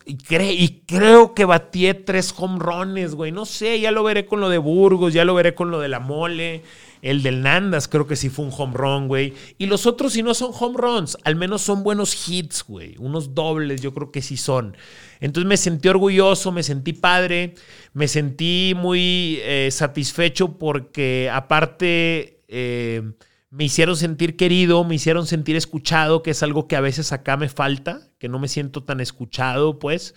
y, 0.06 0.18
y, 0.36 0.84
creo 0.88 1.36
que 1.36 1.46
batié 1.46 1.94
tres 1.94 2.34
home 2.36 2.58
runs, 2.58 3.14
güey. 3.14 3.32
No 3.32 3.46
sé, 3.46 3.80
ya 3.80 3.92
lo 3.92 4.04
veré 4.04 4.26
con 4.26 4.42
lo 4.42 4.50
de 4.50 4.58
Burgos, 4.58 5.14
ya 5.14 5.26
lo 5.26 5.36
veré 5.36 5.54
con 5.54 5.70
lo 5.70 5.80
de 5.80 5.90
la 5.90 6.00
mole. 6.00 6.64
El 7.04 7.22
del 7.22 7.44
Nandas 7.44 7.88
creo 7.88 8.08
que 8.08 8.16
sí 8.16 8.30
fue 8.30 8.46
un 8.46 8.52
home 8.58 8.74
run, 8.74 9.08
güey. 9.08 9.36
Y 9.60 9.68
los 9.68 9.86
otros, 9.86 10.14
si 10.14 10.24
no 10.24 10.34
son 10.34 10.52
home 10.60 10.76
runs, 10.76 11.20
al 11.24 11.36
menos 11.36 11.62
son 11.62 11.84
buenos 11.84 12.28
hits, 12.28 12.66
güey. 12.68 12.96
Unos 12.98 13.36
dobles, 13.36 13.82
yo 13.82 13.94
creo 13.94 14.12
que 14.12 14.24
sí 14.24 14.36
son. 14.36 14.76
Entonces 15.20 15.48
me 15.48 15.56
sentí 15.56 15.88
orgulloso, 15.88 16.52
me 16.52 16.64
sentí 16.64 16.94
padre, 16.94 17.54
me 17.94 18.08
sentí 18.08 18.74
muy 18.76 19.38
eh, 19.44 19.70
satisfecho 19.72 20.58
porque 20.58 21.30
aparte 21.32 22.42
eh, 22.48 23.04
me 23.50 23.66
hicieron 23.66 23.96
sentir 23.98 24.36
querido, 24.36 24.84
me 24.84 24.96
hicieron 24.96 25.26
sentir 25.26 25.56
escuchado, 25.56 26.24
que 26.24 26.32
es 26.32 26.44
algo 26.44 26.68
que 26.68 26.76
a 26.76 26.82
veces 26.82 27.12
acá 27.12 27.38
me 27.38 27.50
falta, 27.50 28.10
que 28.20 28.30
no 28.30 28.40
me 28.40 28.48
siento 28.48 28.84
tan 28.84 29.00
escuchado, 29.00 29.80
pues. 29.80 30.16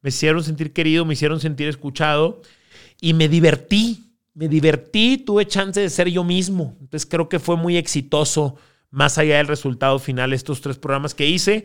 Me 0.00 0.10
hicieron 0.10 0.44
sentir 0.44 0.72
querido, 0.72 1.04
me 1.04 1.14
hicieron 1.14 1.40
sentir 1.40 1.68
escuchado 1.68 2.42
y 3.00 3.14
me 3.14 3.28
divertí 3.28 4.08
me 4.38 4.48
divertí, 4.48 5.18
tuve 5.18 5.48
chance 5.48 5.80
de 5.80 5.90
ser 5.90 6.08
yo 6.10 6.22
mismo. 6.22 6.76
Entonces 6.80 7.10
creo 7.10 7.28
que 7.28 7.40
fue 7.40 7.56
muy 7.56 7.76
exitoso, 7.76 8.54
más 8.88 9.18
allá 9.18 9.38
del 9.38 9.48
resultado 9.48 9.98
final, 9.98 10.32
estos 10.32 10.60
tres 10.60 10.78
programas 10.78 11.12
que 11.12 11.26
hice. 11.26 11.64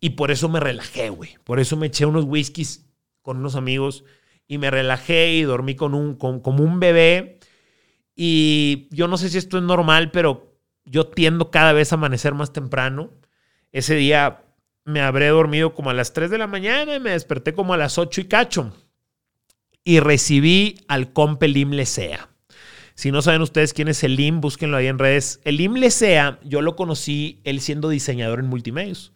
Y 0.00 0.10
por 0.10 0.30
eso 0.30 0.48
me 0.48 0.58
relajé, 0.58 1.10
güey. 1.10 1.36
Por 1.44 1.60
eso 1.60 1.76
me 1.76 1.88
eché 1.88 2.06
unos 2.06 2.24
whiskies 2.24 2.86
con 3.20 3.36
unos 3.36 3.56
amigos 3.56 4.04
y 4.48 4.56
me 4.56 4.70
relajé 4.70 5.34
y 5.34 5.42
dormí 5.42 5.74
con 5.74 5.92
un, 5.92 6.14
como 6.14 6.64
un 6.64 6.80
bebé. 6.80 7.40
Y 8.16 8.88
yo 8.90 9.06
no 9.06 9.18
sé 9.18 9.28
si 9.28 9.36
esto 9.36 9.58
es 9.58 9.62
normal, 9.62 10.10
pero 10.10 10.53
yo 10.84 11.06
tiendo 11.06 11.50
cada 11.50 11.72
vez 11.72 11.92
a 11.92 11.96
amanecer 11.96 12.34
más 12.34 12.52
temprano. 12.52 13.10
Ese 13.72 13.94
día 13.94 14.42
me 14.84 15.00
habré 15.00 15.28
dormido 15.28 15.74
como 15.74 15.90
a 15.90 15.94
las 15.94 16.12
3 16.12 16.30
de 16.30 16.38
la 16.38 16.46
mañana 16.46 16.96
y 16.96 17.00
me 17.00 17.10
desperté 17.10 17.54
como 17.54 17.74
a 17.74 17.76
las 17.76 17.98
8 17.98 18.20
y 18.20 18.24
cacho 18.24 18.72
y 19.84 20.00
recibí 20.00 20.80
al 20.88 21.12
compa 21.12 21.46
Elim 21.46 21.70
Lesea. 21.70 22.28
Si 22.94 23.10
no 23.10 23.22
saben 23.22 23.42
ustedes 23.42 23.74
quién 23.74 23.88
es 23.88 24.02
Elim, 24.02 24.40
búsquenlo 24.40 24.76
ahí 24.76 24.86
en 24.86 24.98
redes. 24.98 25.40
Elim 25.44 25.74
Lesea, 25.74 26.38
yo 26.44 26.62
lo 26.62 26.76
conocí 26.76 27.40
él 27.44 27.60
siendo 27.60 27.88
diseñador 27.88 28.38
en 28.38 28.46
multimedios. 28.46 29.12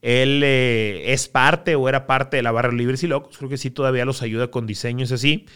Él 0.00 0.42
eh, 0.44 1.12
es 1.12 1.26
parte 1.26 1.74
o 1.74 1.88
era 1.88 2.06
parte 2.06 2.36
de 2.36 2.42
la 2.42 2.52
barra 2.52 2.72
Libres 2.72 3.02
y 3.02 3.08
Locos. 3.08 3.36
Creo 3.38 3.50
que 3.50 3.58
sí 3.58 3.70
todavía 3.70 4.04
los 4.04 4.22
ayuda 4.22 4.50
con 4.50 4.66
diseños 4.66 5.10
así. 5.10 5.46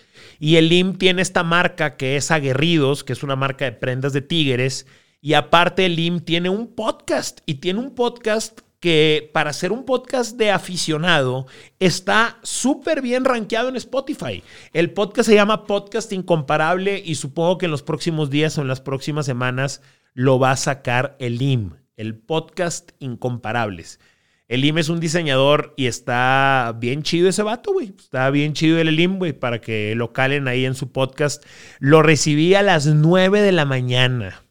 Y 0.41 0.57
Elim 0.57 0.97
tiene 0.97 1.23
esta 1.23 1.45
marca 1.45 1.97
que 1.97 2.17
es 2.17 2.31
Aguerridos, 2.31 3.05
que 3.05 3.13
es 3.13 3.23
una 3.23 3.37
marca 3.37 3.67
de 3.67 3.73
prendas 3.73 4.13
de 4.13 4.23
tigres. 4.23 4.87
Y 5.21 5.35
aparte 5.35 5.87
Elim 5.87 6.21
tiene 6.21 6.49
un 6.49 6.75
podcast. 6.75 7.41
Y 7.47 7.55
tiene 7.55 7.81
un 7.81 7.95
podcast 7.95 8.61
que 8.81 9.31
para 9.35 9.51
hacer 9.51 9.73
un 9.73 9.85
podcast 9.85 10.39
de 10.39 10.51
aficionado 10.51 11.47
está 11.79 12.39
súper 12.43 13.03
bien 13.03 13.27
rankeado 13.27 13.69
en 13.69 13.77
Spotify. 13.77 14.43
El 14.73 14.93
podcast 14.93 15.29
se 15.29 15.35
llama 15.35 15.67
Podcast 15.67 16.11
Incomparable 16.13 17.03
y 17.05 17.17
supongo 17.17 17.59
que 17.59 17.67
en 17.67 17.73
los 17.73 17.83
próximos 17.83 18.31
días 18.31 18.57
o 18.57 18.63
en 18.63 18.69
las 18.69 18.81
próximas 18.81 19.27
semanas 19.27 19.83
lo 20.15 20.39
va 20.39 20.53
a 20.53 20.57
sacar 20.57 21.17
el 21.21 21.43
IM, 21.43 21.75
el 21.97 22.17
Podcast 22.17 22.93
Incomparables. 22.99 24.01
El 24.49 24.65
IM 24.65 24.79
es 24.79 24.89
un 24.89 24.99
diseñador 24.99 25.75
y 25.77 25.87
está 25.87 26.75
bien 26.81 27.03
chido 27.03 27.29
ese 27.29 27.43
vato, 27.43 27.73
güey. 27.75 27.95
Está 27.97 28.31
bien 28.31 28.55
chido 28.55 28.79
el 28.79 28.99
IM, 28.99 29.19
güey, 29.19 29.33
para 29.33 29.61
que 29.61 29.95
lo 29.95 30.13
calen 30.13 30.49
ahí 30.49 30.65
en 30.65 30.75
su 30.75 30.91
podcast. 30.91 31.45
Lo 31.79 32.03
recibí 32.03 32.55
a 32.55 32.63
las 32.63 32.87
9 32.87 33.43
de 33.43 33.53
la 33.53 33.67
mañana. 33.67 34.43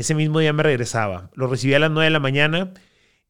Ese 0.00 0.14
mismo 0.14 0.38
día 0.38 0.54
me 0.54 0.62
regresaba. 0.62 1.30
Lo 1.34 1.46
recibí 1.46 1.74
a 1.74 1.78
las 1.78 1.90
9 1.90 2.06
de 2.06 2.10
la 2.10 2.20
mañana 2.20 2.72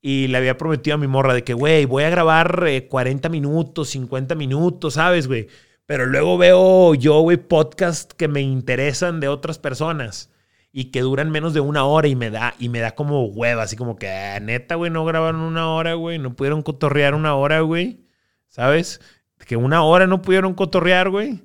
y 0.00 0.28
le 0.28 0.38
había 0.38 0.56
prometido 0.56 0.94
a 0.94 0.98
mi 0.98 1.08
morra 1.08 1.34
de 1.34 1.42
que, 1.42 1.52
güey, 1.52 1.84
voy 1.84 2.04
a 2.04 2.10
grabar 2.10 2.64
40 2.88 3.26
eh, 3.26 3.30
minutos, 3.30 3.90
50 3.90 4.36
minutos, 4.36 4.94
¿sabes, 4.94 5.26
güey? 5.26 5.48
Pero 5.86 6.06
luego 6.06 6.38
veo 6.38 6.94
yo, 6.94 7.22
güey, 7.22 7.38
podcast 7.38 8.12
que 8.12 8.28
me 8.28 8.40
interesan 8.40 9.18
de 9.18 9.26
otras 9.26 9.58
personas 9.58 10.30
y 10.70 10.92
que 10.92 11.00
duran 11.00 11.32
menos 11.32 11.54
de 11.54 11.60
una 11.60 11.84
hora 11.86 12.06
y 12.06 12.14
me 12.14 12.30
da, 12.30 12.54
y 12.60 12.68
me 12.68 12.78
da 12.78 12.92
como 12.92 13.24
hueva, 13.24 13.64
así 13.64 13.74
como 13.74 13.96
que, 13.96 14.08
ah, 14.08 14.38
neta, 14.38 14.76
güey, 14.76 14.92
no 14.92 15.04
grabaron 15.04 15.40
una 15.40 15.68
hora, 15.72 15.94
güey, 15.94 16.20
no 16.20 16.36
pudieron 16.36 16.62
cotorrear 16.62 17.16
una 17.16 17.34
hora, 17.34 17.62
güey, 17.62 17.98
¿sabes? 18.46 19.00
Que 19.44 19.56
una 19.56 19.82
hora 19.82 20.06
no 20.06 20.22
pudieron 20.22 20.54
cotorrear, 20.54 21.10
güey. 21.10 21.42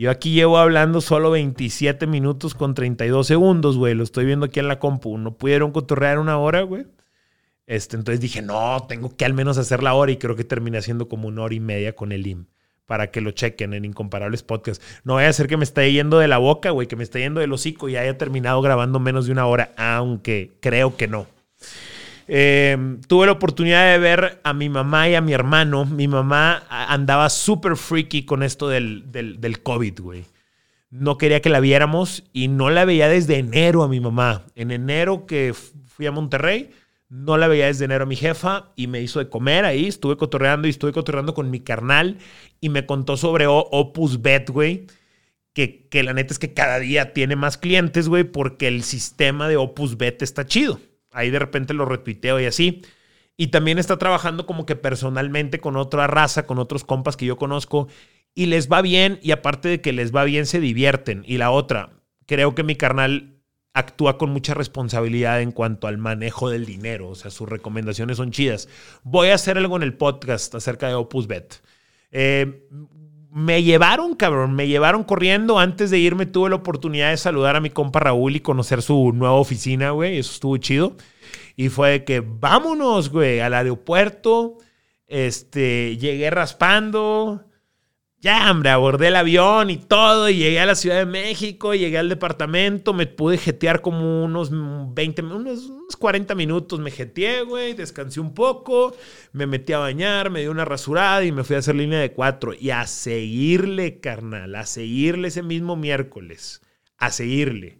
Yo 0.00 0.10
aquí 0.10 0.32
llevo 0.32 0.56
hablando 0.56 1.02
solo 1.02 1.30
27 1.30 2.06
minutos 2.06 2.54
con 2.54 2.72
32 2.72 3.26
segundos, 3.26 3.76
güey. 3.76 3.92
Lo 3.92 4.02
estoy 4.02 4.24
viendo 4.24 4.46
aquí 4.46 4.58
en 4.58 4.66
la 4.66 4.78
compu. 4.78 5.18
¿No 5.18 5.36
pudieron 5.36 5.72
cotorrear 5.72 6.18
una 6.18 6.38
hora, 6.38 6.62
güey? 6.62 6.86
Este, 7.66 7.98
entonces 7.98 8.18
dije, 8.18 8.40
no, 8.40 8.86
tengo 8.88 9.14
que 9.14 9.26
al 9.26 9.34
menos 9.34 9.58
hacer 9.58 9.82
la 9.82 9.92
hora 9.92 10.10
y 10.10 10.16
creo 10.16 10.36
que 10.36 10.44
terminé 10.44 10.78
haciendo 10.78 11.06
como 11.06 11.28
una 11.28 11.42
hora 11.42 11.54
y 11.54 11.60
media 11.60 11.94
con 11.94 12.12
el 12.12 12.26
IM 12.26 12.46
para 12.86 13.10
que 13.10 13.20
lo 13.20 13.32
chequen 13.32 13.74
en 13.74 13.84
Incomparables 13.84 14.42
Podcasts. 14.42 14.82
No 15.04 15.16
vaya 15.16 15.28
a 15.28 15.34
ser 15.34 15.48
que 15.48 15.58
me 15.58 15.64
esté 15.64 15.92
yendo 15.92 16.18
de 16.18 16.28
la 16.28 16.38
boca, 16.38 16.70
güey, 16.70 16.88
que 16.88 16.96
me 16.96 17.04
esté 17.04 17.18
yendo 17.18 17.40
del 17.40 17.52
hocico 17.52 17.90
y 17.90 17.96
haya 17.96 18.16
terminado 18.16 18.62
grabando 18.62 19.00
menos 19.00 19.26
de 19.26 19.32
una 19.32 19.44
hora, 19.44 19.74
aunque 19.76 20.52
creo 20.60 20.96
que 20.96 21.08
no. 21.08 21.26
Em, 22.32 23.00
tuve 23.00 23.26
la 23.26 23.32
oportunidad 23.32 23.90
de 23.90 23.98
ver 23.98 24.40
a 24.44 24.52
mi 24.52 24.68
mamá 24.68 25.08
y 25.08 25.16
a 25.16 25.20
mi 25.20 25.32
hermano. 25.32 25.84
Mi 25.84 26.06
mamá 26.06 26.62
andaba 26.68 27.28
súper 27.28 27.74
freaky 27.74 28.24
con 28.24 28.44
esto 28.44 28.68
del, 28.68 29.10
del, 29.10 29.62
COVID, 29.64 30.00
güey. 30.00 30.24
No 30.90 31.18
quería 31.18 31.42
que 31.42 31.50
la 31.50 31.58
viéramos 31.58 32.22
y 32.32 32.46
no 32.46 32.70
la 32.70 32.84
veía 32.84 33.08
desde 33.08 33.38
enero 33.38 33.82
a 33.82 33.88
mi 33.88 33.98
mamá. 33.98 34.46
En 34.54 34.70
enero 34.70 35.26
que 35.26 35.54
fui 35.54 36.06
a 36.06 36.12
Monterrey, 36.12 36.70
no 37.08 37.36
la 37.36 37.48
veía 37.48 37.66
desde 37.66 37.86
enero 37.86 38.04
a 38.04 38.06
mi 38.06 38.14
jefa 38.14 38.70
y 38.76 38.86
me 38.86 39.00
hizo 39.00 39.18
de 39.18 39.28
comer 39.28 39.64
ahí. 39.64 39.88
Estuve 39.88 40.16
cotorreando 40.16 40.68
y 40.68 40.70
estuve 40.70 40.92
cotorreando 40.92 41.34
con 41.34 41.50
mi 41.50 41.58
carnal 41.58 42.18
y 42.60 42.68
me 42.68 42.86
contó 42.86 43.16
sobre 43.16 43.46
Opus 43.48 44.22
Bet, 44.22 44.50
güey. 44.50 44.86
Que, 45.52 45.88
que 45.88 46.04
la 46.04 46.12
neta 46.12 46.32
es 46.32 46.38
que 46.38 46.54
cada 46.54 46.78
día 46.78 47.12
tiene 47.12 47.34
más 47.34 47.58
clientes, 47.58 48.06
güey, 48.06 48.22
porque 48.22 48.68
el 48.68 48.84
sistema 48.84 49.48
de 49.48 49.56
Opus 49.56 49.96
Bet 49.96 50.22
está 50.22 50.46
chido. 50.46 50.78
Ahí 51.10 51.30
de 51.30 51.38
repente 51.38 51.74
lo 51.74 51.84
retuiteo 51.84 52.40
y 52.40 52.46
así. 52.46 52.82
Y 53.36 53.48
también 53.48 53.78
está 53.78 53.96
trabajando 53.98 54.46
como 54.46 54.66
que 54.66 54.76
personalmente 54.76 55.60
con 55.60 55.76
otra 55.76 56.06
raza, 56.06 56.46
con 56.46 56.58
otros 56.58 56.84
compas 56.84 57.16
que 57.16 57.26
yo 57.26 57.36
conozco. 57.36 57.88
Y 58.34 58.46
les 58.46 58.70
va 58.70 58.82
bien 58.82 59.18
y 59.22 59.32
aparte 59.32 59.68
de 59.68 59.80
que 59.80 59.92
les 59.92 60.14
va 60.14 60.24
bien, 60.24 60.46
se 60.46 60.60
divierten. 60.60 61.24
Y 61.26 61.38
la 61.38 61.50
otra, 61.50 61.90
creo 62.26 62.54
que 62.54 62.62
mi 62.62 62.76
carnal 62.76 63.40
actúa 63.72 64.18
con 64.18 64.30
mucha 64.30 64.54
responsabilidad 64.54 65.40
en 65.40 65.52
cuanto 65.52 65.86
al 65.86 65.98
manejo 65.98 66.50
del 66.50 66.66
dinero. 66.66 67.08
O 67.08 67.14
sea, 67.14 67.30
sus 67.30 67.48
recomendaciones 67.48 68.18
son 68.18 68.30
chidas. 68.30 68.68
Voy 69.02 69.28
a 69.28 69.34
hacer 69.34 69.58
algo 69.58 69.76
en 69.76 69.82
el 69.82 69.94
podcast 69.94 70.54
acerca 70.54 70.88
de 70.88 70.94
Opus 70.94 71.26
Bet. 71.26 71.62
Eh, 72.10 72.68
me 73.32 73.62
llevaron, 73.62 74.14
cabrón, 74.14 74.54
me 74.54 74.66
llevaron 74.66 75.04
corriendo. 75.04 75.58
Antes 75.58 75.90
de 75.90 75.98
irme 75.98 76.26
tuve 76.26 76.50
la 76.50 76.56
oportunidad 76.56 77.10
de 77.10 77.16
saludar 77.16 77.56
a 77.56 77.60
mi 77.60 77.70
compa 77.70 78.00
Raúl 78.00 78.36
y 78.36 78.40
conocer 78.40 78.82
su 78.82 79.12
nueva 79.12 79.34
oficina, 79.34 79.90
güey. 79.90 80.18
Eso 80.18 80.32
estuvo 80.32 80.56
chido. 80.56 80.96
Y 81.56 81.68
fue 81.68 81.90
de 81.90 82.04
que 82.04 82.20
vámonos, 82.20 83.10
güey, 83.10 83.40
al 83.40 83.54
aeropuerto. 83.54 84.58
Este, 85.06 85.96
llegué 85.96 86.30
raspando. 86.30 87.44
Ya, 88.22 88.50
hombre, 88.50 88.68
abordé 88.68 89.08
el 89.08 89.16
avión 89.16 89.70
y 89.70 89.78
todo, 89.78 90.28
y 90.28 90.36
llegué 90.36 90.60
a 90.60 90.66
la 90.66 90.74
Ciudad 90.74 90.98
de 90.98 91.06
México, 91.06 91.74
llegué 91.74 91.96
al 91.96 92.10
departamento, 92.10 92.92
me 92.92 93.06
pude 93.06 93.38
jetear 93.38 93.80
como 93.80 94.22
unos 94.22 94.50
20, 94.52 95.22
unos, 95.22 95.72
40 95.98 96.34
minutos, 96.34 96.80
me 96.80 96.90
jeteé, 96.90 97.44
güey, 97.44 97.72
descansé 97.72 98.20
un 98.20 98.34
poco, 98.34 98.94
me 99.32 99.46
metí 99.46 99.72
a 99.72 99.78
bañar, 99.78 100.28
me 100.28 100.40
di 100.40 100.48
una 100.48 100.66
rasurada 100.66 101.24
y 101.24 101.32
me 101.32 101.44
fui 101.44 101.56
a 101.56 101.60
hacer 101.60 101.74
línea 101.76 101.98
de 101.98 102.12
cuatro. 102.12 102.52
Y 102.52 102.68
a 102.70 102.86
seguirle, 102.86 104.00
carnal, 104.00 104.54
a 104.54 104.66
seguirle 104.66 105.28
ese 105.28 105.42
mismo 105.42 105.76
miércoles, 105.76 106.60
a 106.98 107.10
seguirle. 107.10 107.78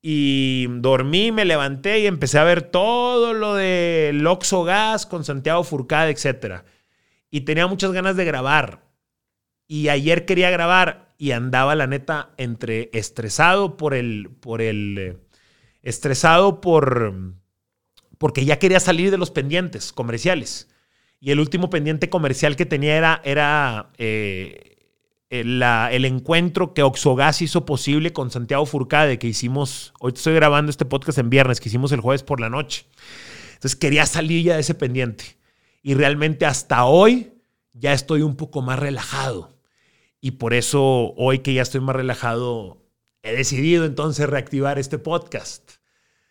Y 0.00 0.68
dormí, 0.68 1.32
me 1.32 1.44
levanté 1.44 1.98
y 1.98 2.06
empecé 2.06 2.38
a 2.38 2.44
ver 2.44 2.62
todo 2.62 3.34
lo 3.34 3.56
de 3.56 4.12
Loxo 4.14 4.62
Gas 4.62 5.04
con 5.04 5.24
Santiago 5.24 5.64
Furcada, 5.64 6.10
etc. 6.10 6.62
Y 7.28 7.40
tenía 7.40 7.66
muchas 7.66 7.90
ganas 7.90 8.16
de 8.16 8.24
grabar 8.24 8.87
y 9.68 9.90
ayer 9.90 10.24
quería 10.24 10.50
grabar 10.50 11.12
y 11.18 11.32
andaba, 11.32 11.74
la 11.74 11.86
neta, 11.86 12.30
entre 12.38 12.90
estresado 12.94 13.76
por 13.76 13.92
el. 13.92 14.30
por 14.40 14.62
el. 14.62 14.98
Eh, 14.98 15.16
estresado 15.82 16.60
por. 16.60 17.34
porque 18.16 18.44
ya 18.44 18.58
quería 18.58 18.80
salir 18.80 19.10
de 19.10 19.18
los 19.18 19.30
pendientes 19.30 19.92
comerciales. 19.92 20.68
Y 21.20 21.32
el 21.32 21.40
último 21.40 21.68
pendiente 21.68 22.08
comercial 22.08 22.56
que 22.56 22.66
tenía 22.66 22.96
era. 22.96 23.20
era 23.24 23.90
eh, 23.98 24.76
el, 25.28 25.62
el, 25.62 26.04
encuentro 26.06 26.72
que 26.72 26.82
Oxogas 26.82 27.42
hizo 27.42 27.66
posible 27.66 28.14
con 28.14 28.30
Santiago 28.30 28.64
Furcade, 28.64 29.18
que 29.18 29.26
hicimos. 29.26 29.92
Hoy 30.00 30.12
estoy 30.14 30.34
grabando 30.34 30.70
este 30.70 30.86
podcast 30.86 31.18
en 31.18 31.28
viernes, 31.28 31.60
que 31.60 31.68
hicimos 31.68 31.92
el 31.92 32.00
jueves 32.00 32.22
por 32.22 32.40
la 32.40 32.48
noche. 32.48 32.86
Entonces 33.54 33.76
quería 33.76 34.06
salir 34.06 34.44
ya 34.44 34.54
de 34.54 34.60
ese 34.60 34.74
pendiente. 34.74 35.36
Y 35.82 35.94
realmente 35.94 36.46
hasta 36.46 36.84
hoy 36.84 37.32
ya 37.72 37.92
estoy 37.92 38.22
un 38.22 38.36
poco 38.36 38.62
más 38.62 38.78
relajado. 38.78 39.57
Y 40.20 40.32
por 40.32 40.54
eso 40.54 41.14
hoy 41.16 41.40
que 41.40 41.54
ya 41.54 41.62
estoy 41.62 41.80
más 41.80 41.96
relajado, 41.96 42.82
he 43.22 43.32
decidido 43.34 43.84
entonces 43.84 44.28
reactivar 44.28 44.78
este 44.78 44.98
podcast. 44.98 45.72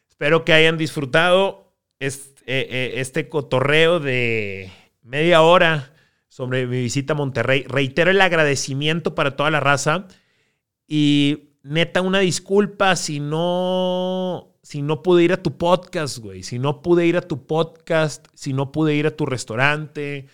Espero 0.10 0.44
que 0.44 0.54
hayan 0.54 0.78
disfrutado 0.78 1.74
este, 2.00 3.00
este 3.00 3.30
cotorreo 3.30 4.00
de 4.00 4.72
media 5.02 5.42
hora 5.42 5.94
sobre 6.28 6.68
mi 6.68 6.82
visita 6.82 7.14
a 7.14 7.16
Monterrey. 7.16 7.64
Reitero 7.68 8.12
el 8.12 8.22
agradecimiento 8.22 9.16
para 9.16 9.36
toda 9.36 9.52
la 9.52 9.60
raza 9.60 10.08
y 10.88 11.52
neta 11.64 12.02
una 12.02 12.20
disculpa 12.20 12.96
si 12.96 13.20
no 13.20 14.54
si 14.68 14.82
no 14.82 15.02
pude 15.02 15.24
ir 15.24 15.32
a 15.32 15.42
tu 15.42 15.58
podcast, 15.58 16.18
güey, 16.18 16.44
si 16.44 16.60
no 16.60 16.82
pude 16.82 17.06
ir 17.06 17.16
a 17.16 17.22
tu 17.22 17.48
podcast, 17.48 18.28
si 18.34 18.52
no 18.52 18.74
pude 18.74 18.96
ir 18.96 19.08
a 19.08 19.16
tu 19.16 19.26
restaurante, 19.26 20.28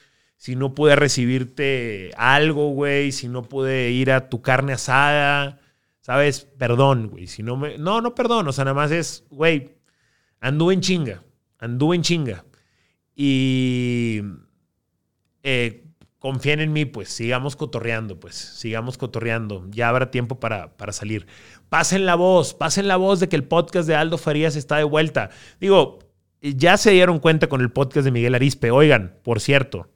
si 0.44 0.58
no 0.58 0.76
pude 0.76 0.98
recibirte 0.98 2.12
algo, 2.18 2.72
güey, 2.72 3.14
si 3.14 3.30
no 3.30 3.44
pude 3.44 3.92
ir 3.92 4.12
a 4.12 4.28
tu 4.28 4.42
carne 4.42 4.74
asada, 4.74 5.62
¿sabes? 6.02 6.50
Perdón, 6.58 7.08
güey, 7.08 7.28
si 7.28 7.44
no 7.44 7.56
me 7.56 7.78
no, 7.78 8.02
no 8.02 8.14
perdón, 8.14 8.50
o 8.50 8.52
sea, 8.52 8.66
nada 8.66 8.76
más 8.76 8.92
es, 8.92 9.24
güey, 9.30 9.78
anduve 10.42 10.74
en 10.74 10.82
chinga, 10.82 11.24
anduve 11.60 11.96
en 11.96 12.02
chinga. 12.02 12.44
Y 13.16 14.22
eh, 15.44 15.86
confíen 16.20 16.60
en 16.60 16.74
mí, 16.74 16.84
pues 16.84 17.08
sigamos 17.08 17.56
cotorreando, 17.56 18.20
pues 18.20 18.36
sigamos 18.36 18.98
cotorreando. 18.98 19.66
Ya 19.70 19.88
habrá 19.88 20.12
tiempo 20.12 20.42
para, 20.42 20.76
para 20.76 20.92
salir. 20.92 21.26
Pasen 21.70 22.06
la 22.06 22.16
voz, 22.16 22.54
pasen 22.54 22.90
la 22.90 22.98
voz 22.98 23.22
de 23.22 23.30
que 23.30 23.38
el 23.38 23.46
podcast 23.46 23.88
de 23.88 23.96
Aldo 23.96 24.18
Farías 24.18 24.58
está 24.58 24.76
de 24.76 24.84
vuelta. 24.84 25.30
Digo, 25.62 26.00
ya 26.42 26.76
se 26.76 26.92
dieron 26.92 27.20
cuenta 27.20 27.48
con 27.48 27.62
el 27.62 27.72
podcast 27.72 28.04
de 28.04 28.12
Miguel 28.12 28.36
Arispe. 28.36 28.72
Oigan, 28.72 29.16
por 29.24 29.40
cierto, 29.40 29.93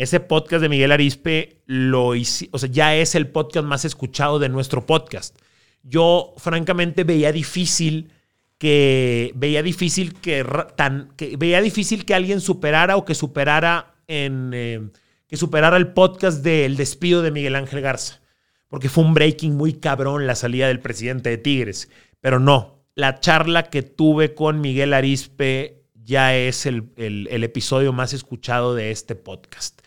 ese 0.00 0.18
podcast 0.18 0.62
de 0.62 0.70
Miguel 0.70 0.92
Arispe 0.92 1.60
lo 1.66 2.12
o 2.12 2.58
sea, 2.58 2.70
ya 2.70 2.96
es 2.96 3.14
el 3.14 3.28
podcast 3.28 3.66
más 3.66 3.84
escuchado 3.84 4.38
de 4.38 4.48
nuestro 4.48 4.86
podcast. 4.86 5.36
Yo, 5.82 6.32
francamente, 6.38 7.04
veía 7.04 7.32
difícil 7.32 8.10
que 8.56 9.30
veía 9.34 9.62
difícil 9.62 10.14
que, 10.14 10.42
tan, 10.74 11.10
que 11.18 11.36
veía 11.36 11.60
difícil 11.60 12.06
que 12.06 12.14
alguien 12.14 12.40
superara 12.40 12.96
o 12.96 13.04
que 13.04 13.14
superara 13.14 13.92
en 14.06 14.52
eh, 14.54 14.88
que 15.26 15.36
superara 15.36 15.76
el 15.76 15.88
podcast 15.88 16.42
del 16.42 16.78
despido 16.78 17.20
de 17.20 17.30
Miguel 17.30 17.54
Ángel 17.54 17.82
Garza, 17.82 18.22
porque 18.68 18.88
fue 18.88 19.04
un 19.04 19.12
breaking 19.12 19.54
muy 19.54 19.74
cabrón 19.74 20.26
la 20.26 20.34
salida 20.34 20.68
del 20.68 20.80
presidente 20.80 21.28
de 21.28 21.36
Tigres. 21.36 21.90
Pero 22.20 22.40
no, 22.40 22.86
la 22.94 23.20
charla 23.20 23.64
que 23.64 23.82
tuve 23.82 24.34
con 24.34 24.62
Miguel 24.62 24.94
Arispe 24.94 25.84
ya 25.92 26.34
es 26.34 26.64
el 26.64 27.44
episodio 27.44 27.92
más 27.92 28.14
escuchado 28.14 28.74
de 28.74 28.92
este 28.92 29.14
podcast. 29.14 29.82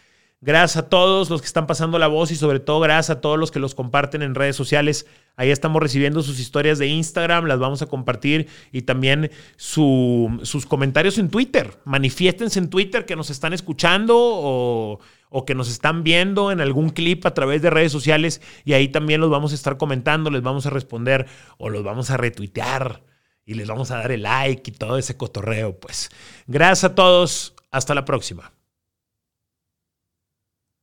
Gracias 0.46 0.76
a 0.76 0.90
todos 0.90 1.30
los 1.30 1.40
que 1.40 1.48
están 1.48 1.68
pasando 1.68 1.98
la 1.98 2.08
voz 2.08 2.30
y 2.30 2.36
sobre 2.36 2.60
todo 2.60 2.82
gracias 2.82 3.12
a 3.12 3.22
todos 3.22 3.40
los 3.40 3.50
que 3.50 3.60
los 3.60 3.76
comparten 3.76 4.22
en 4.22 4.36
redes 4.36 4.58
sociales. 4.58 5.06
Ahí 5.38 5.52
estamos 5.52 5.82
recibiendo 5.82 6.22
sus 6.22 6.38
historias 6.38 6.80
de 6.80 6.88
Instagram, 6.88 7.46
las 7.46 7.60
vamos 7.60 7.82
a 7.82 7.86
compartir 7.86 8.50
y 8.74 8.82
también 8.82 9.32
sus 9.56 10.66
comentarios 10.68 11.18
en 11.18 11.30
Twitter. 11.30 11.80
Manifiéstense 11.86 12.60
en 12.60 12.70
Twitter 12.70 13.06
que 13.06 13.16
nos 13.16 13.30
están 13.30 13.54
escuchando 13.54 14.18
o, 14.18 15.00
o 15.30 15.46
que 15.46 15.56
nos 15.56 15.70
están 15.70 16.04
viendo 16.04 16.52
en 16.52 16.60
algún 16.60 16.90
clip 16.90 17.26
a 17.26 17.34
través 17.34 17.62
de 17.62 17.70
redes 17.70 17.94
sociales 17.94 18.42
y 18.66 18.74
ahí 18.74 18.90
también 18.90 19.22
los 19.22 19.30
vamos 19.30 19.54
a 19.54 19.56
estar 19.56 19.78
comentando, 19.78 20.30
les 20.30 20.42
vamos 20.42 20.66
a 20.66 20.72
responder 20.72 21.26
o 21.58 21.70
los 21.70 21.86
vamos 21.86 22.10
a 22.10 22.18
retuitear 22.18 23.02
y 23.46 23.54
les 23.54 23.68
vamos 23.68 23.92
a 23.92 24.00
dar 24.00 24.12
el 24.12 24.24
like 24.24 24.72
y 24.72 24.74
todo 24.74 24.98
ese 24.98 25.16
cotorreo. 25.16 25.80
Pues 25.80 26.12
gracias 26.48 26.92
a 26.92 26.96
todos, 26.96 27.56
hasta 27.72 27.96
la 27.96 28.04
próxima. 28.04 28.53